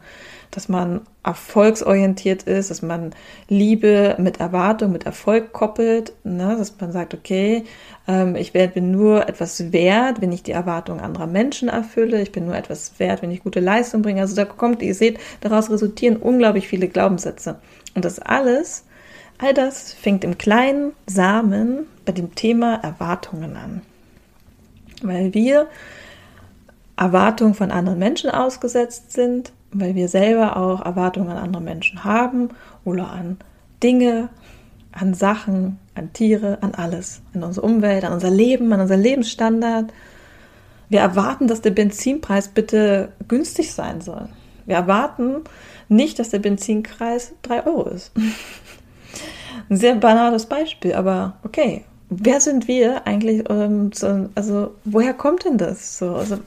Dass 0.49 0.67
man 0.67 1.01
erfolgsorientiert 1.23 2.43
ist, 2.43 2.71
dass 2.71 2.81
man 2.81 3.11
Liebe 3.47 4.15
mit 4.17 4.41
Erwartung, 4.41 4.91
mit 4.91 5.05
Erfolg 5.05 5.53
koppelt, 5.53 6.11
ne? 6.25 6.55
dass 6.57 6.79
man 6.79 6.91
sagt, 6.91 7.13
okay, 7.13 7.63
ähm, 8.07 8.35
ich 8.35 8.51
bin 8.51 8.91
nur 8.91 9.29
etwas 9.29 9.71
wert, 9.71 10.21
wenn 10.21 10.33
ich 10.33 10.43
die 10.43 10.51
Erwartungen 10.51 10.99
anderer 10.99 11.27
Menschen 11.27 11.69
erfülle, 11.69 12.21
ich 12.21 12.33
bin 12.33 12.45
nur 12.45 12.55
etwas 12.55 12.99
wert, 12.99 13.21
wenn 13.21 13.31
ich 13.31 13.43
gute 13.43 13.61
Leistung 13.61 14.01
bringe. 14.01 14.21
Also 14.21 14.35
da 14.35 14.43
kommt, 14.43 14.81
ihr 14.81 14.95
seht, 14.95 15.19
daraus 15.39 15.69
resultieren 15.69 16.17
unglaublich 16.17 16.67
viele 16.67 16.89
Glaubenssätze. 16.89 17.59
Und 17.95 18.03
das 18.03 18.19
alles, 18.19 18.83
all 19.41 19.53
das 19.53 19.91
fängt 19.93 20.23
im 20.23 20.37
kleinen 20.37 20.93
Samen 21.07 21.87
bei 22.05 22.13
dem 22.13 22.35
Thema 22.35 22.75
Erwartungen 22.75 23.57
an 23.57 23.81
weil 25.03 25.33
wir 25.33 25.67
Erwartungen 26.95 27.53
von 27.53 27.71
anderen 27.71 27.99
Menschen 27.99 28.29
ausgesetzt 28.29 29.11
sind, 29.11 29.51
weil 29.71 29.95
wir 29.95 30.07
selber 30.07 30.57
auch 30.57 30.85
Erwartungen 30.85 31.29
an 31.29 31.37
andere 31.37 31.63
Menschen 31.63 32.03
haben 32.03 32.49
oder 32.85 33.09
an 33.09 33.37
Dinge, 33.81 34.29
an 34.91 35.13
Sachen, 35.13 35.79
an 35.95 36.13
Tiere, 36.13 36.59
an 36.61 36.75
alles, 36.75 37.21
an 37.33 37.43
unsere 37.43 37.65
Umwelt, 37.65 38.03
an 38.03 38.13
unser 38.13 38.29
Leben, 38.29 38.71
an 38.73 38.81
unseren 38.81 39.01
Lebensstandard. 39.01 39.91
Wir 40.89 40.99
erwarten, 40.99 41.47
dass 41.47 41.61
der 41.61 41.71
Benzinpreis 41.71 42.49
bitte 42.49 43.13
günstig 43.27 43.73
sein 43.73 44.01
soll. 44.01 44.27
Wir 44.65 44.75
erwarten 44.75 45.37
nicht, 45.87 46.19
dass 46.19 46.29
der 46.29 46.39
Benzinpreis 46.39 47.33
3 47.43 47.65
Euro 47.65 47.89
ist. 47.89 48.11
Ein 49.69 49.77
sehr 49.77 49.95
banales 49.95 50.45
Beispiel, 50.45 50.93
aber 50.93 51.37
okay, 51.43 51.83
wer 52.09 52.41
sind 52.41 52.67
wir 52.67 53.07
eigentlich? 53.07 53.43
Ähm, 53.49 53.91
so, 53.93 54.29
also, 54.35 54.71
woher 54.83 55.13
kommt 55.13 55.45
denn 55.45 55.57
das? 55.57 55.97
So, 55.97 56.15
also, 56.15 56.37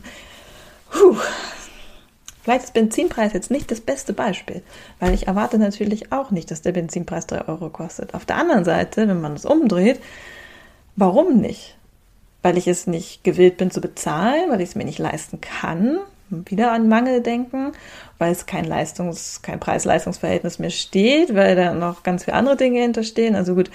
puh. 0.90 1.16
Vielleicht 2.42 2.64
ist 2.64 2.74
Benzinpreis 2.74 3.32
jetzt 3.32 3.50
nicht 3.50 3.70
das 3.70 3.80
beste 3.80 4.12
Beispiel, 4.12 4.62
weil 5.00 5.14
ich 5.14 5.28
erwarte 5.28 5.58
natürlich 5.58 6.12
auch 6.12 6.30
nicht, 6.30 6.50
dass 6.50 6.60
der 6.60 6.72
Benzinpreis 6.72 7.26
3 7.26 7.48
Euro 7.48 7.70
kostet. 7.70 8.12
Auf 8.12 8.26
der 8.26 8.36
anderen 8.36 8.66
Seite, 8.66 9.08
wenn 9.08 9.22
man 9.22 9.32
es 9.32 9.46
umdreht, 9.46 9.98
warum 10.94 11.38
nicht? 11.40 11.78
Weil 12.42 12.58
ich 12.58 12.68
es 12.68 12.86
nicht 12.86 13.24
gewillt 13.24 13.56
bin 13.56 13.70
zu 13.70 13.80
bezahlen, 13.80 14.50
weil 14.50 14.60
ich 14.60 14.68
es 14.68 14.74
mir 14.74 14.84
nicht 14.84 14.98
leisten 14.98 15.40
kann, 15.40 16.00
wieder 16.46 16.72
an 16.72 16.88
Mangel 16.88 17.20
denken, 17.20 17.72
weil 18.18 18.32
es 18.32 18.46
kein 18.46 18.64
Leistungs-, 18.64 19.42
kein 19.42 19.60
Preis-Leistungs-Verhältnis 19.60 20.58
mehr 20.58 20.70
steht, 20.70 21.34
weil 21.34 21.56
da 21.56 21.74
noch 21.74 22.02
ganz 22.02 22.24
viele 22.24 22.36
andere 22.36 22.56
Dinge 22.56 22.80
hinterstehen. 22.80 23.36
Also 23.36 23.54
gut, 23.54 23.70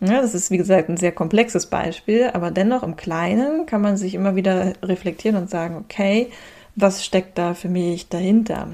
ja, 0.00 0.20
das 0.20 0.34
ist, 0.34 0.50
wie 0.50 0.56
gesagt, 0.56 0.88
ein 0.88 0.96
sehr 0.96 1.12
komplexes 1.12 1.66
Beispiel, 1.66 2.30
aber 2.32 2.50
dennoch 2.50 2.82
im 2.82 2.96
Kleinen 2.96 3.66
kann 3.66 3.80
man 3.82 3.96
sich 3.96 4.14
immer 4.14 4.34
wieder 4.34 4.72
reflektieren 4.82 5.36
und 5.36 5.48
sagen, 5.48 5.76
okay, 5.76 6.30
was 6.74 7.04
steckt 7.04 7.38
da 7.38 7.54
für 7.54 7.68
mich 7.68 8.08
dahinter? 8.08 8.68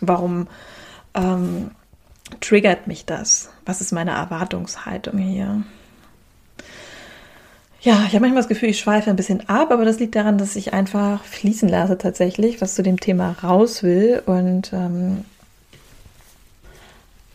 Warum 0.00 0.48
ähm, 1.14 1.70
triggert 2.40 2.86
mich 2.86 3.06
das? 3.06 3.50
Was 3.64 3.80
ist 3.80 3.92
meine 3.92 4.10
Erwartungshaltung 4.10 5.18
hier? 5.18 5.62
Ja, 7.86 8.02
ich 8.04 8.14
habe 8.14 8.22
manchmal 8.22 8.42
das 8.42 8.48
Gefühl, 8.48 8.70
ich 8.70 8.80
schweife 8.80 9.10
ein 9.10 9.14
bisschen 9.14 9.48
ab, 9.48 9.70
aber 9.70 9.84
das 9.84 10.00
liegt 10.00 10.16
daran, 10.16 10.38
dass 10.38 10.56
ich 10.56 10.72
einfach 10.72 11.22
fließen 11.22 11.68
lasse 11.68 11.96
tatsächlich, 11.96 12.60
was 12.60 12.74
zu 12.74 12.82
dem 12.82 12.98
Thema 12.98 13.36
raus 13.44 13.84
will 13.84 14.24
und 14.26 14.72
ähm, 14.72 15.24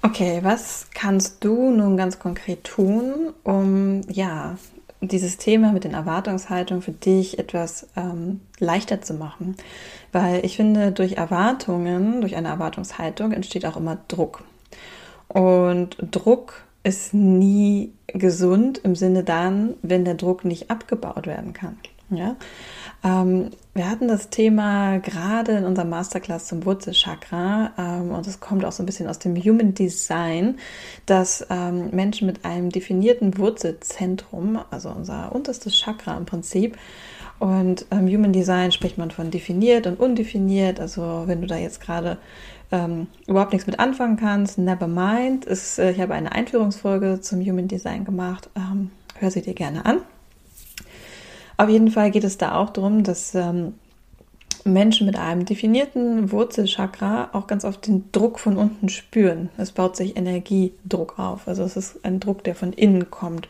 Okay, 0.01 0.41
was 0.43 0.87
kannst 0.93 1.45
du 1.45 1.71
nun 1.71 1.95
ganz 1.95 2.19
konkret 2.19 2.65
tun, 2.65 3.31
um 3.45 4.01
ja 4.09 4.57
dieses 4.99 5.37
Thema 5.37 5.71
mit 5.71 5.85
den 5.85 5.93
Erwartungshaltungen 5.93 6.83
für 6.83 6.91
dich 6.91 7.39
etwas 7.39 7.87
ähm, 7.95 8.41
leichter 8.59 9.01
zu 9.01 9.13
machen? 9.13 9.55
Weil 10.11 10.43
ich 10.43 10.57
finde, 10.57 10.91
durch 10.91 11.13
Erwartungen, 11.13 12.19
durch 12.19 12.35
eine 12.35 12.49
Erwartungshaltung 12.49 13.31
entsteht 13.31 13.65
auch 13.65 13.77
immer 13.77 13.99
Druck. 14.09 14.43
Und 15.29 15.95
Druck 16.11 16.65
ist 16.83 17.13
nie 17.13 17.93
gesund 18.07 18.79
im 18.79 18.95
Sinne 18.95 19.23
dann, 19.23 19.75
wenn 19.81 20.05
der 20.05 20.15
Druck 20.15 20.45
nicht 20.45 20.71
abgebaut 20.71 21.27
werden 21.27 21.53
kann. 21.53 21.77
Ja? 22.09 22.35
Ähm, 23.03 23.51
wir 23.73 23.89
hatten 23.89 24.07
das 24.07 24.29
Thema 24.29 24.97
gerade 24.99 25.53
in 25.53 25.65
unserem 25.65 25.89
Masterclass 25.89 26.47
zum 26.47 26.65
Wurzelchakra 26.65 27.71
ähm, 27.77 28.11
und 28.11 28.27
es 28.27 28.39
kommt 28.39 28.65
auch 28.65 28.71
so 28.71 28.83
ein 28.83 28.85
bisschen 28.85 29.07
aus 29.07 29.19
dem 29.19 29.35
Human 29.35 29.73
Design, 29.73 30.59
dass 31.05 31.45
ähm, 31.49 31.89
Menschen 31.91 32.27
mit 32.27 32.43
einem 32.43 32.69
definierten 32.69 33.37
Wurzelzentrum, 33.37 34.59
also 34.69 34.89
unser 34.89 35.33
unterstes 35.33 35.75
Chakra 35.75 36.17
im 36.17 36.25
Prinzip, 36.25 36.77
und 37.39 37.87
im 37.89 38.07
Human 38.07 38.33
Design 38.33 38.71
spricht 38.71 38.99
man 38.99 39.09
von 39.09 39.31
definiert 39.31 39.87
und 39.87 39.99
undefiniert. 39.99 40.79
Also 40.79 41.23
wenn 41.25 41.41
du 41.41 41.47
da 41.47 41.57
jetzt 41.57 41.81
gerade 41.81 42.19
ähm, 42.71 43.07
überhaupt 43.27 43.53
nichts 43.53 43.67
mit 43.67 43.79
anfangen 43.79 44.17
kannst, 44.17 44.57
never 44.57 44.87
mind. 44.87 45.45
Ist, 45.45 45.79
äh, 45.79 45.91
ich 45.91 45.99
habe 45.99 46.13
eine 46.13 46.31
Einführungsfolge 46.31 47.19
zum 47.21 47.41
Human 47.41 47.67
Design 47.67 48.05
gemacht. 48.05 48.49
Ähm, 48.55 48.91
hör 49.19 49.31
sie 49.31 49.41
dir 49.41 49.53
gerne 49.53 49.85
an. 49.85 49.99
Auf 51.57 51.69
jeden 51.69 51.91
Fall 51.91 52.11
geht 52.11 52.23
es 52.23 52.37
da 52.37 52.55
auch 52.55 52.71
darum, 52.71 53.03
dass 53.03 53.35
ähm, 53.35 53.73
Menschen 54.63 55.05
mit 55.05 55.17
einem 55.17 55.45
definierten 55.45 56.31
Wurzelchakra 56.31 57.29
auch 57.33 57.47
ganz 57.47 57.65
oft 57.65 57.85
den 57.87 58.11
Druck 58.11 58.39
von 58.39 58.57
unten 58.57 58.89
spüren. 58.89 59.49
Es 59.57 59.71
baut 59.71 59.95
sich 59.95 60.17
Energiedruck 60.17 61.19
auf. 61.19 61.47
Also 61.47 61.63
es 61.63 61.77
ist 61.77 62.05
ein 62.05 62.19
Druck, 62.19 62.43
der 62.43 62.55
von 62.55 62.73
innen 62.73 63.11
kommt, 63.11 63.49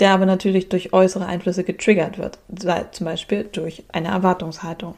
der 0.00 0.12
aber 0.12 0.26
natürlich 0.26 0.68
durch 0.68 0.92
äußere 0.92 1.26
Einflüsse 1.26 1.64
getriggert 1.64 2.18
wird, 2.18 2.38
zum 2.92 3.04
Beispiel 3.04 3.44
durch 3.44 3.84
eine 3.92 4.08
Erwartungshaltung. 4.08 4.94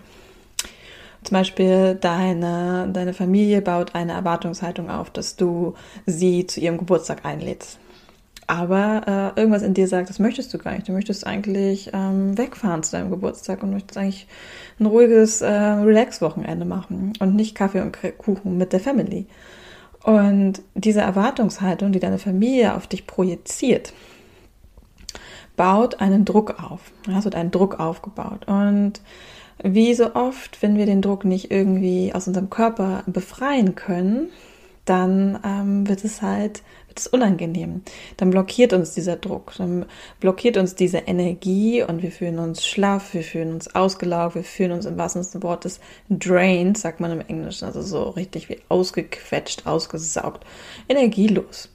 Zum 1.27 1.39
Beispiel 1.39 1.97
deine, 2.01 2.89
deine 2.93 3.13
Familie 3.13 3.61
baut 3.61 3.97
eine 3.97 4.13
Erwartungshaltung 4.13 4.89
auf, 4.89 5.11
dass 5.11 5.35
du 5.35 5.75
sie 6.07 6.47
zu 6.47 6.61
ihrem 6.61 6.79
Geburtstag 6.79 7.25
einlädst. 7.25 7.81
Aber 8.47 9.35
äh, 9.37 9.41
irgendwas 9.41 9.63
in 9.63 9.75
dir 9.75 9.89
sagt, 9.89 10.09
das 10.09 10.21
möchtest 10.21 10.55
du 10.55 10.59
gar 10.59 10.75
nicht. 10.75 10.87
Du 10.87 10.93
möchtest 10.93 11.27
eigentlich 11.27 11.91
ähm, 11.93 12.39
wegfahren 12.39 12.85
zu 12.85 12.93
deinem 12.93 13.11
Geburtstag 13.11 13.65
und 13.65 13.73
möchtest 13.73 13.99
eigentlich 13.99 14.29
ein 14.79 14.87
ruhiges 14.87 15.41
äh, 15.41 15.51
Relax-Wochenende 15.51 16.65
machen 16.65 17.13
und 17.19 17.35
nicht 17.35 17.57
Kaffee 17.57 17.81
und 17.81 17.99
Kuchen 18.19 18.57
mit 18.57 18.73
der 18.73 18.79
Family. 18.79 19.27
Und 20.05 20.63
diese 20.75 21.01
Erwartungshaltung, 21.01 21.91
die 21.91 21.99
deine 21.99 22.19
Familie 22.19 22.77
auf 22.77 22.87
dich 22.87 23.09
projiziert, 23.09 23.93
baut 25.57 26.01
einen 26.01 26.25
Druck 26.25 26.63
auf. 26.63 26.81
Es 27.09 27.25
wird 27.25 27.35
ein 27.35 27.51
Druck 27.51 27.81
aufgebaut. 27.81 28.47
Und 28.47 29.01
wie 29.63 29.95
so 29.95 30.15
oft, 30.15 30.63
wenn 30.63 30.77
wir 30.77 30.87
den 30.87 31.03
Druck 31.03 31.25
nicht 31.25 31.51
irgendwie 31.51 32.13
aus 32.15 32.29
unserem 32.29 32.51
Körper 32.51 33.03
befreien 33.07 33.75
können, 33.75 34.29
dann 34.85 35.41
ähm, 35.45 35.89
wird 35.89 36.05
es 36.05 36.23
halt 36.23 36.63
wird 36.97 37.01
es 37.01 37.07
unangenehm. 37.09 37.83
Dann 38.17 38.31
blockiert 38.31 38.73
uns 38.73 38.95
dieser 38.95 39.17
Druck, 39.17 39.53
dann 39.59 39.85
blockiert 40.19 40.57
uns 40.57 40.75
diese 40.75 40.99
Energie 40.99 41.83
und 41.83 42.03
wir 42.03 42.11
fühlen 42.11 42.39
uns 42.39 42.67
schlaff, 42.67 43.13
wir 43.13 43.23
fühlen 43.23 43.53
uns 43.53 43.75
ausgelaugt, 43.75 44.35
wir 44.35 44.45
fühlen 44.45 44.73
uns 44.73 44.87
im 44.87 44.97
wahrsten 44.97 45.23
Sinne 45.23 45.41
des 45.41 45.43
Wortes 45.43 45.81
drained, 46.09 46.79
sagt 46.79 47.01
man 47.01 47.11
im 47.13 47.21
Englischen, 47.21 47.67
also 47.67 47.83
so 47.83 48.05
richtig 48.11 48.49
wie 48.49 48.61
ausgequetscht, 48.71 49.67
ausgesaugt, 49.67 50.47
energielos. 50.89 51.69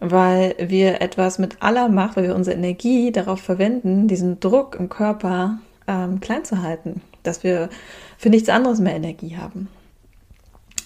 Weil 0.00 0.54
wir 0.58 1.00
etwas 1.00 1.38
mit 1.38 1.62
aller 1.62 1.88
Macht, 1.88 2.16
weil 2.16 2.24
wir 2.24 2.34
unsere 2.34 2.56
Energie 2.56 3.12
darauf 3.12 3.40
verwenden, 3.40 4.08
diesen 4.08 4.40
Druck 4.40 4.76
im 4.78 4.88
Körper 4.88 5.58
ähm, 5.86 6.20
klein 6.20 6.44
zu 6.44 6.62
halten, 6.62 7.00
dass 7.22 7.44
wir 7.44 7.70
für 8.18 8.30
nichts 8.30 8.48
anderes 8.48 8.80
mehr 8.80 8.94
Energie 8.94 9.36
haben. 9.36 9.68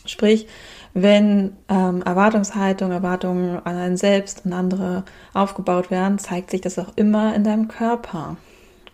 Sprich, 0.07 0.47
wenn 0.95 1.57
ähm, 1.69 2.03
Erwartungshaltung, 2.03 2.91
Erwartungen 2.91 3.59
an 3.65 3.77
einen 3.77 3.97
selbst 3.97 4.45
und 4.45 4.53
andere 4.53 5.05
aufgebaut 5.35 5.91
werden, 5.91 6.19
zeigt 6.19 6.51
sich 6.51 6.61
das 6.61 6.79
auch 6.79 6.97
immer 6.97 7.35
in 7.35 7.45
deinem 7.45 7.69
Körper. 7.69 8.37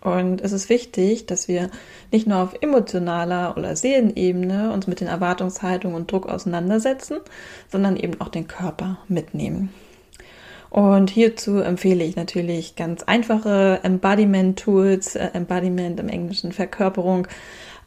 Und 0.02 0.40
es 0.40 0.52
ist 0.52 0.68
wichtig, 0.68 1.26
dass 1.26 1.48
wir 1.48 1.70
nicht 2.12 2.26
nur 2.26 2.38
auf 2.38 2.54
emotionaler 2.60 3.56
oder 3.56 3.74
Seelenebene 3.74 4.72
uns 4.72 4.86
mit 4.86 5.00
den 5.00 5.08
Erwartungshaltungen 5.08 5.96
und 5.96 6.12
Druck 6.12 6.26
auseinandersetzen, 6.26 7.18
sondern 7.70 7.96
eben 7.96 8.20
auch 8.20 8.28
den 8.28 8.46
Körper 8.46 8.98
mitnehmen. 9.08 9.72
Und 10.76 11.08
hierzu 11.08 11.60
empfehle 11.60 12.04
ich 12.04 12.16
natürlich 12.16 12.76
ganz 12.76 13.02
einfache 13.02 13.80
Embodiment-Tools, 13.82 15.16
äh, 15.16 15.30
Embodiment 15.32 15.98
im 15.98 16.10
Englischen 16.10 16.52
Verkörperung, 16.52 17.26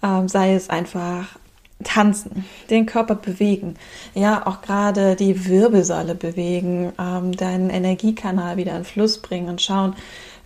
äh, 0.01 0.27
sei 0.27 0.55
es 0.55 0.72
einfach 0.72 1.38
tanzen, 1.84 2.46
den 2.72 2.88
Körper 2.88 3.13
bewegen, 3.13 3.75
ja, 4.15 4.48
auch 4.48 4.63
gerade 4.63 5.15
die 5.15 5.46
Wirbelsäule 5.46 6.15
bewegen, 6.15 6.91
ähm, 7.00 7.31
deinen 7.34 7.69
Energiekanal 7.69 8.58
wieder 8.58 8.75
in 8.75 8.86
Fluss 8.86 9.19
bringen 9.19 9.50
und 9.50 9.62
schauen, 9.62 9.96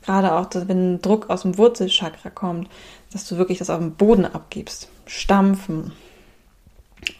gerade 0.06 0.34
auch, 0.34 0.50
wenn 0.68 1.02
Druck 1.02 1.30
aus 1.30 1.44
dem 1.44 1.58
Wurzelchakra 1.58 2.30
kommt, 2.30 2.68
dass 3.14 3.26
du 3.26 3.38
wirklich 3.38 3.60
das 3.60 3.70
auf 3.70 3.80
dem 3.80 3.94
Boden 3.94 4.26
abgibst. 4.26 4.90
Stampfen 5.06 5.94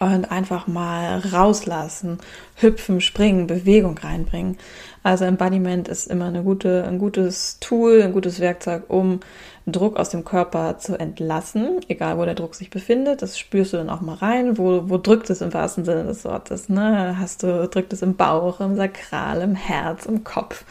und 0.00 0.30
einfach 0.30 0.66
mal 0.66 1.18
rauslassen, 1.18 2.18
hüpfen, 2.56 3.00
springen, 3.00 3.46
Bewegung 3.46 3.98
reinbringen. 3.98 4.58
Also 5.02 5.24
Embodiment 5.24 5.88
ist 5.88 6.06
immer 6.06 6.26
eine 6.26 6.42
gute, 6.42 6.84
ein 6.84 6.98
gutes 6.98 7.58
Tool, 7.60 8.02
ein 8.02 8.12
gutes 8.12 8.40
Werkzeug, 8.40 8.84
um 8.88 9.20
Druck 9.66 9.98
aus 9.98 10.10
dem 10.10 10.24
Körper 10.24 10.78
zu 10.78 10.98
entlassen, 10.98 11.80
egal 11.88 12.18
wo 12.18 12.24
der 12.24 12.34
Druck 12.34 12.54
sich 12.54 12.70
befindet. 12.70 13.22
Das 13.22 13.38
spürst 13.38 13.72
du 13.72 13.78
dann 13.78 13.90
auch 13.90 14.00
mal 14.00 14.16
rein. 14.16 14.58
Wo, 14.58 14.88
wo 14.88 14.98
drückt 14.98 15.30
es 15.30 15.40
im 15.40 15.54
wahrsten 15.54 15.84
Sinne 15.84 16.04
des 16.04 16.24
Wortes? 16.24 16.68
Ne? 16.68 17.16
Hast 17.18 17.42
du, 17.42 17.68
drückt 17.68 17.92
es 17.92 18.02
im 18.02 18.16
Bauch, 18.16 18.60
im 18.60 18.76
Sakral, 18.76 19.40
im 19.42 19.54
Herz, 19.54 20.06
im 20.06 20.24
Kopf? 20.24 20.64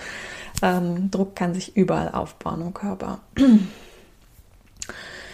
Ähm, 0.62 1.10
Druck 1.10 1.36
kann 1.36 1.54
sich 1.54 1.76
überall 1.76 2.10
aufbauen 2.10 2.62
im 2.62 2.74
Körper. 2.74 3.20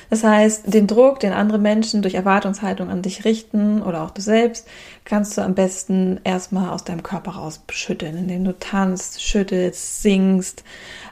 Das 0.09 0.23
heißt, 0.23 0.73
den 0.73 0.87
Druck, 0.87 1.19
den 1.19 1.33
andere 1.33 1.59
Menschen 1.59 2.01
durch 2.01 2.15
Erwartungshaltung 2.15 2.89
an 2.89 3.01
dich 3.01 3.25
richten 3.25 3.81
oder 3.81 4.03
auch 4.03 4.11
du 4.11 4.21
selbst, 4.21 4.67
kannst 5.05 5.37
du 5.37 5.41
am 5.41 5.53
besten 5.53 6.19
erstmal 6.23 6.71
aus 6.71 6.83
deinem 6.83 7.03
Körper 7.03 7.31
raus 7.31 7.61
schütteln, 7.71 8.17
indem 8.17 8.43
du 8.43 8.57
tanzt, 8.57 9.21
schüttelst, 9.21 10.01
singst, 10.01 10.63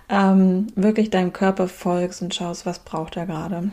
ähm, 0.10 0.68
wirklich 0.76 1.10
deinem 1.12 1.32
Körper 1.32 1.68
folgst 1.68 2.22
und 2.22 2.34
schaust, 2.34 2.66
was 2.66 2.80
braucht 2.80 3.18
er 3.18 3.28
gerade. 3.28 3.72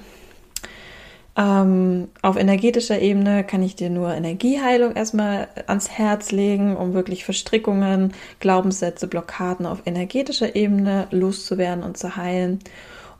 Ähm, 1.36 2.08
auf 2.22 2.36
energetischer 2.36 3.00
Ebene 3.00 3.42
kann 3.42 3.62
ich 3.62 3.74
dir 3.74 3.90
nur 3.90 4.14
Energieheilung 4.14 4.94
erstmal 4.94 5.48
ans 5.66 5.90
Herz 5.90 6.30
legen, 6.30 6.76
um 6.76 6.94
wirklich 6.94 7.24
Verstrickungen, 7.24 8.12
Glaubenssätze, 8.38 9.08
Blockaden 9.08 9.66
auf 9.66 9.82
energetischer 9.84 10.54
Ebene 10.54 11.08
loszuwerden 11.10 11.82
und 11.82 11.96
zu 11.96 12.16
heilen. 12.16 12.60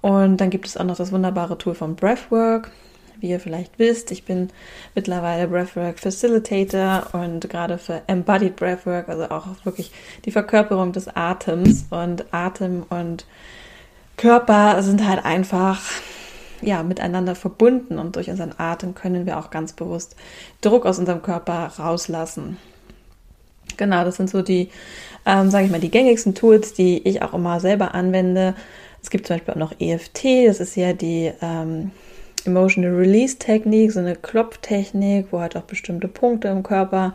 Und 0.04 0.36
dann 0.36 0.50
gibt 0.50 0.66
es 0.66 0.76
auch 0.76 0.84
noch 0.84 0.98
das 0.98 1.12
wunderbare 1.12 1.56
Tool 1.56 1.74
von 1.74 1.96
Breathwork. 1.96 2.70
Wie 3.20 3.30
ihr 3.30 3.40
vielleicht 3.40 3.78
wisst, 3.78 4.10
ich 4.10 4.26
bin 4.26 4.50
mittlerweile 4.94 5.48
Breathwork 5.48 5.98
Facilitator 5.98 7.06
und 7.14 7.48
gerade 7.48 7.78
für 7.78 8.02
Embodied 8.06 8.54
Breathwork, 8.54 9.08
also 9.08 9.30
auch 9.30 9.46
wirklich 9.64 9.92
die 10.26 10.30
Verkörperung 10.30 10.92
des 10.92 11.08
Atems. 11.08 11.86
Und 11.88 12.26
Atem 12.34 12.84
und 12.90 13.24
Körper 14.18 14.82
sind 14.82 15.08
halt 15.08 15.24
einfach 15.24 15.80
ja, 16.60 16.82
miteinander 16.82 17.34
verbunden 17.34 17.98
und 17.98 18.16
durch 18.16 18.28
unseren 18.28 18.52
Atem 18.58 18.94
können 18.94 19.24
wir 19.24 19.38
auch 19.38 19.48
ganz 19.48 19.72
bewusst 19.72 20.16
Druck 20.60 20.84
aus 20.84 20.98
unserem 20.98 21.22
Körper 21.22 21.72
rauslassen. 21.78 22.58
Genau, 23.78 24.04
das 24.04 24.16
sind 24.16 24.28
so 24.28 24.42
die, 24.42 24.68
ähm, 25.24 25.48
sage 25.48 25.64
ich 25.64 25.70
mal, 25.70 25.80
die 25.80 25.90
gängigsten 25.90 26.34
Tools, 26.34 26.74
die 26.74 27.08
ich 27.08 27.22
auch 27.22 27.32
immer 27.32 27.58
selber 27.58 27.94
anwende. 27.94 28.54
Es 29.04 29.10
gibt 29.10 29.26
zum 29.26 29.36
Beispiel 29.36 29.52
auch 29.52 29.58
noch 29.58 29.74
EFT, 29.78 30.46
das 30.46 30.60
ist 30.60 30.76
ja 30.76 30.94
die 30.94 31.30
ähm, 31.42 31.90
Emotional 32.46 32.94
Release 32.94 33.36
Technik, 33.36 33.92
so 33.92 34.00
eine 34.00 34.16
Klopftechnik, 34.16 35.26
wo 35.30 35.40
halt 35.40 35.58
auch 35.58 35.64
bestimmte 35.64 36.08
Punkte 36.08 36.48
im 36.48 36.62
Körper 36.62 37.12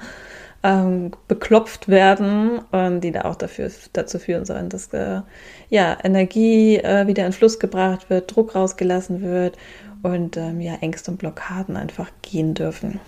ähm, 0.62 1.10
beklopft 1.28 1.88
werden 1.88 2.60
und 2.72 3.02
die 3.02 3.12
da 3.12 3.22
auch 3.22 3.34
dafür, 3.34 3.72
dazu 3.94 4.20
führen 4.20 4.46
sollen, 4.46 4.70
dass 4.70 4.94
äh, 4.94 5.22
ja, 5.72 5.98
Energie 6.04 6.78
äh, 6.78 7.08
wieder 7.08 7.26
in 7.26 7.32
Fluss 7.32 7.58
gebracht 7.58 8.12
wird, 8.12 8.36
Druck 8.36 8.54
rausgelassen 8.54 9.24
wird 9.24 9.58
und 10.04 10.38
ähm, 10.38 10.62
ja, 10.62 10.76
Ängste 10.82 11.10
und 11.10 11.18
Blockaden 11.18 11.76
einfach 11.76 12.12
gehen 12.22 12.54
dürfen. 12.54 13.00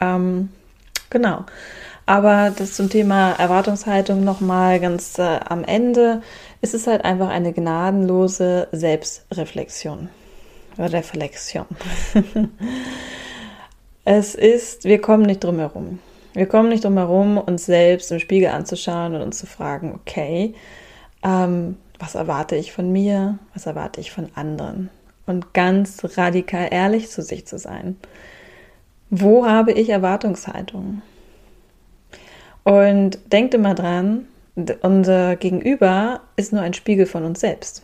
Ähm, 0.00 0.50
genau. 1.10 1.46
Aber 2.08 2.54
das 2.56 2.72
zum 2.72 2.88
Thema 2.88 3.32
Erwartungshaltung 3.32 4.24
nochmal 4.24 4.80
ganz 4.80 5.18
äh, 5.18 5.40
am 5.46 5.62
Ende. 5.62 6.22
Es 6.60 6.74
ist 6.74 6.86
halt 6.86 7.04
einfach 7.04 7.28
eine 7.28 7.52
gnadenlose 7.52 8.68
Selbstreflexion. 8.72 10.08
Reflexion. 10.76 11.66
es 14.04 14.34
ist, 14.34 14.84
wir 14.84 15.00
kommen 15.00 15.24
nicht 15.24 15.42
drum 15.42 15.58
herum. 15.58 15.98
Wir 16.34 16.46
kommen 16.46 16.68
nicht 16.68 16.84
drum 16.84 16.96
herum, 16.96 17.38
uns 17.38 17.66
selbst 17.66 18.12
im 18.12 18.20
Spiegel 18.20 18.50
anzuschauen 18.50 19.14
und 19.14 19.22
uns 19.22 19.38
zu 19.38 19.46
fragen, 19.46 19.94
okay, 19.94 20.54
ähm, 21.24 21.76
was 21.98 22.14
erwarte 22.14 22.54
ich 22.56 22.72
von 22.72 22.92
mir, 22.92 23.38
was 23.54 23.66
erwarte 23.66 24.00
ich 24.00 24.12
von 24.12 24.28
anderen? 24.34 24.90
Und 25.26 25.52
ganz 25.52 26.00
radikal 26.16 26.68
ehrlich 26.70 27.10
zu 27.10 27.22
sich 27.22 27.46
zu 27.46 27.58
sein. 27.58 27.96
Wo 29.10 29.46
habe 29.46 29.72
ich 29.72 29.88
Erwartungshaltungen? 29.88 31.02
Und 32.62 33.18
denkt 33.32 33.54
immer 33.54 33.74
dran, 33.74 34.26
unser 34.82 35.36
Gegenüber 35.36 36.20
ist 36.36 36.52
nur 36.52 36.62
ein 36.62 36.74
Spiegel 36.74 37.06
von 37.06 37.24
uns 37.24 37.40
selbst. 37.40 37.82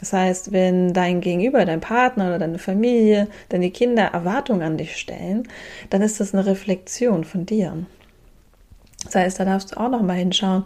Das 0.00 0.12
heißt, 0.12 0.52
wenn 0.52 0.92
dein 0.92 1.20
Gegenüber, 1.20 1.64
dein 1.64 1.80
Partner 1.80 2.28
oder 2.28 2.38
deine 2.38 2.58
Familie, 2.58 3.28
deine 3.48 3.70
Kinder 3.70 4.04
Erwartungen 4.04 4.62
an 4.62 4.76
dich 4.76 4.96
stellen, 4.96 5.48
dann 5.88 6.02
ist 6.02 6.20
das 6.20 6.34
eine 6.34 6.44
Reflexion 6.44 7.24
von 7.24 7.46
dir. 7.46 7.86
Das 9.04 9.14
heißt, 9.14 9.40
da 9.40 9.44
darfst 9.44 9.72
du 9.72 9.80
auch 9.80 9.88
noch 9.88 10.02
mal 10.02 10.16
hinschauen. 10.16 10.64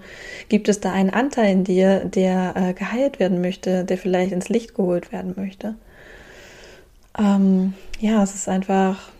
Gibt 0.48 0.68
es 0.68 0.80
da 0.80 0.92
einen 0.92 1.10
Anteil 1.10 1.52
in 1.52 1.64
dir, 1.64 2.04
der 2.04 2.54
äh, 2.56 2.72
geheilt 2.72 3.20
werden 3.20 3.40
möchte, 3.40 3.84
der 3.84 3.98
vielleicht 3.98 4.32
ins 4.32 4.48
Licht 4.48 4.74
geholt 4.74 5.12
werden 5.12 5.34
möchte? 5.36 5.74
Ähm, 7.18 7.74
ja, 8.00 8.22
es 8.22 8.34
ist 8.34 8.48
einfach 8.48 9.10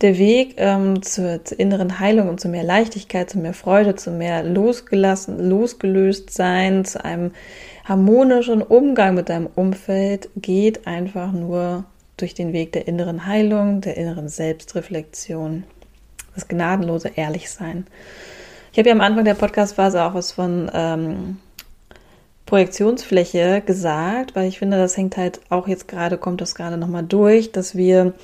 der 0.00 0.18
Weg 0.18 0.54
ähm, 0.58 1.02
zur, 1.02 1.44
zur, 1.44 1.58
inneren 1.58 1.98
Heilung 1.98 2.28
und 2.28 2.40
zu 2.40 2.48
mehr 2.48 2.64
Leichtigkeit, 2.64 3.30
zu 3.30 3.38
mehr 3.38 3.54
Freude, 3.54 3.94
zu 3.94 4.10
mehr 4.10 4.42
losgelassen, 4.42 5.48
losgelöst 5.48 6.30
sein, 6.30 6.84
zu 6.84 7.02
einem 7.02 7.32
harmonischen 7.84 8.62
Umgang 8.62 9.14
mit 9.14 9.28
deinem 9.28 9.48
Umfeld 9.54 10.28
geht 10.36 10.86
einfach 10.86 11.32
nur 11.32 11.84
durch 12.16 12.34
den 12.34 12.52
Weg 12.52 12.72
der 12.72 12.88
inneren 12.88 13.26
Heilung, 13.26 13.80
der 13.80 13.96
inneren 13.96 14.28
Selbstreflexion, 14.28 15.64
das 16.34 16.48
gnadenlose 16.48 17.12
Ehrlichsein. 17.14 17.86
Ich 18.72 18.78
habe 18.78 18.88
ja 18.88 18.94
am 18.94 19.00
Anfang 19.00 19.24
der 19.24 19.34
Podcast-Phase 19.34 20.02
auch 20.02 20.14
was 20.14 20.32
von 20.32 20.70
ähm, 20.74 21.38
Projektionsfläche 22.44 23.62
gesagt, 23.64 24.36
weil 24.36 24.48
ich 24.48 24.58
finde, 24.58 24.76
das 24.76 24.96
hängt 24.96 25.16
halt 25.16 25.40
auch 25.48 25.66
jetzt 25.66 25.88
gerade, 25.88 26.18
kommt 26.18 26.40
das 26.40 26.54
gerade 26.54 26.76
nochmal 26.76 27.02
durch, 27.02 27.52
dass 27.52 27.76
wir 27.76 28.14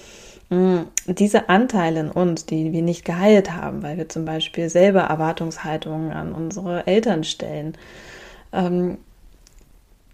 diese 1.07 1.49
Anteile 1.49 2.01
in 2.01 2.11
uns, 2.11 2.45
die 2.45 2.73
wir 2.73 2.83
nicht 2.83 3.05
geheilt 3.05 3.53
haben, 3.53 3.83
weil 3.83 3.97
wir 3.97 4.09
zum 4.09 4.25
Beispiel 4.25 4.69
selber 4.69 5.01
Erwartungshaltungen 5.01 6.13
an 6.13 6.33
unsere 6.33 6.87
Eltern 6.87 7.25
stellen, 7.25 7.77
ähm, 8.53 8.99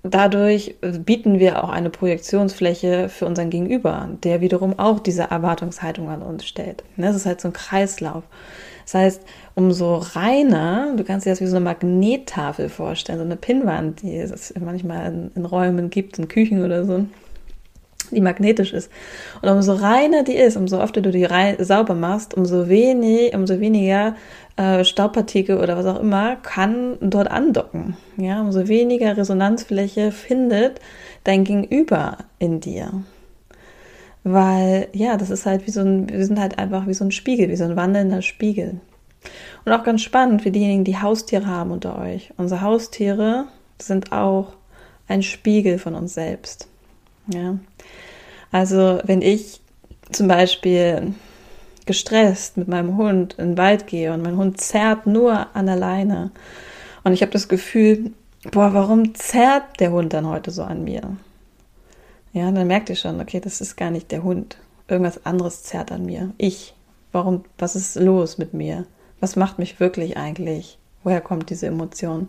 dadurch 0.04 0.76
bieten 0.80 1.40
wir 1.40 1.64
auch 1.64 1.70
eine 1.70 1.90
Projektionsfläche 1.90 3.08
für 3.08 3.26
unseren 3.26 3.50
Gegenüber, 3.50 4.08
der 4.22 4.40
wiederum 4.40 4.78
auch 4.78 5.00
diese 5.00 5.22
Erwartungshaltung 5.24 6.08
an 6.08 6.22
uns 6.22 6.46
stellt. 6.46 6.84
Das 6.96 7.16
ist 7.16 7.26
halt 7.26 7.40
so 7.40 7.48
ein 7.48 7.54
Kreislauf. 7.54 8.22
Das 8.84 8.94
heißt, 8.94 9.22
umso 9.56 9.96
reiner, 9.96 10.94
du 10.96 11.04
kannst 11.04 11.26
dir 11.26 11.30
das 11.30 11.40
wie 11.40 11.46
so 11.46 11.56
eine 11.56 11.64
Magnettafel 11.64 12.68
vorstellen, 12.68 13.18
so 13.18 13.24
eine 13.24 13.36
Pinnwand, 13.36 14.02
die 14.02 14.16
es 14.16 14.54
manchmal 14.58 15.12
in, 15.12 15.30
in 15.34 15.44
Räumen 15.44 15.90
gibt, 15.90 16.18
in 16.18 16.28
Küchen 16.28 16.64
oder 16.64 16.84
so, 16.84 17.06
die 18.10 18.20
magnetisch 18.20 18.72
ist. 18.72 18.90
Und 19.42 19.48
umso 19.48 19.74
reiner 19.74 20.22
die 20.22 20.36
ist, 20.36 20.56
umso 20.56 20.80
öfter 20.80 21.00
du 21.00 21.10
die 21.10 21.26
sauber 21.60 21.94
machst, 21.94 22.34
umso 22.34 22.68
wenig, 22.68 23.34
umso 23.34 23.60
weniger 23.60 24.16
äh, 24.56 24.84
Staubpartikel 24.84 25.58
oder 25.58 25.76
was 25.76 25.86
auch 25.86 26.00
immer 26.00 26.36
kann 26.36 26.98
dort 27.00 27.30
andocken. 27.30 27.96
Ja, 28.16 28.40
umso 28.40 28.68
weniger 28.68 29.16
Resonanzfläche 29.16 30.12
findet 30.12 30.80
dein 31.24 31.44
Gegenüber 31.44 32.18
in 32.38 32.60
dir. 32.60 32.92
Weil, 34.24 34.88
ja, 34.92 35.16
das 35.16 35.30
ist 35.30 35.46
halt 35.46 35.66
wie 35.66 35.70
so 35.70 35.80
ein, 35.80 36.08
wir 36.08 36.26
sind 36.26 36.40
halt 36.40 36.58
einfach 36.58 36.86
wie 36.86 36.94
so 36.94 37.04
ein 37.04 37.12
Spiegel, 37.12 37.48
wie 37.48 37.56
so 37.56 37.64
ein 37.64 37.76
wandelnder 37.76 38.22
Spiegel. 38.22 38.80
Und 39.64 39.72
auch 39.72 39.84
ganz 39.84 40.02
spannend 40.02 40.42
für 40.42 40.50
diejenigen, 40.50 40.84
die 40.84 40.98
Haustiere 40.98 41.46
haben 41.46 41.70
unter 41.70 41.98
euch. 41.98 42.32
Unsere 42.36 42.62
Haustiere 42.62 43.46
sind 43.80 44.12
auch 44.12 44.54
ein 45.06 45.22
Spiegel 45.22 45.78
von 45.78 45.94
uns 45.94 46.14
selbst. 46.14 46.68
Ja. 47.32 47.58
Also, 48.50 49.00
wenn 49.04 49.22
ich 49.22 49.60
zum 50.10 50.28
Beispiel 50.28 51.14
gestresst 51.86 52.56
mit 52.56 52.68
meinem 52.68 52.96
Hund 52.96 53.34
in 53.38 53.50
den 53.50 53.58
Wald 53.58 53.86
gehe 53.86 54.12
und 54.12 54.22
mein 54.22 54.36
Hund 54.36 54.60
zerrt 54.60 55.06
nur 55.06 55.54
an 55.54 55.66
der 55.66 55.76
Leine. 55.76 56.30
Und 57.04 57.12
ich 57.12 57.22
habe 57.22 57.32
das 57.32 57.48
Gefühl, 57.48 58.12
boah, 58.50 58.74
warum 58.74 59.14
zerrt 59.14 59.80
der 59.80 59.92
Hund 59.92 60.12
dann 60.12 60.26
heute 60.26 60.50
so 60.50 60.62
an 60.62 60.84
mir? 60.84 61.16
Ja, 62.32 62.50
dann 62.50 62.66
merkt 62.66 62.90
ihr 62.90 62.96
schon, 62.96 63.20
okay, 63.20 63.40
das 63.40 63.60
ist 63.60 63.76
gar 63.76 63.90
nicht 63.90 64.10
der 64.10 64.22
Hund. 64.22 64.58
Irgendwas 64.86 65.24
anderes 65.24 65.62
zerrt 65.62 65.92
an 65.92 66.04
mir. 66.04 66.32
Ich. 66.38 66.74
Warum, 67.10 67.44
was 67.56 67.74
ist 67.74 67.96
los 67.96 68.36
mit 68.36 68.52
mir? 68.52 68.84
Was 69.20 69.34
macht 69.34 69.58
mich 69.58 69.80
wirklich 69.80 70.18
eigentlich 70.18 70.78
Woher 71.04 71.20
kommt 71.20 71.50
diese 71.50 71.66
Emotion? 71.66 72.28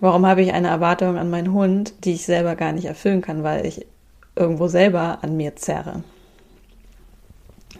Warum 0.00 0.26
habe 0.26 0.42
ich 0.42 0.52
eine 0.52 0.68
Erwartung 0.68 1.18
an 1.18 1.30
meinen 1.30 1.52
Hund, 1.52 1.92
die 2.04 2.14
ich 2.14 2.24
selber 2.24 2.54
gar 2.54 2.72
nicht 2.72 2.84
erfüllen 2.84 3.20
kann, 3.20 3.42
weil 3.42 3.66
ich 3.66 3.86
irgendwo 4.36 4.68
selber 4.68 5.18
an 5.22 5.36
mir 5.36 5.56
zerre? 5.56 6.02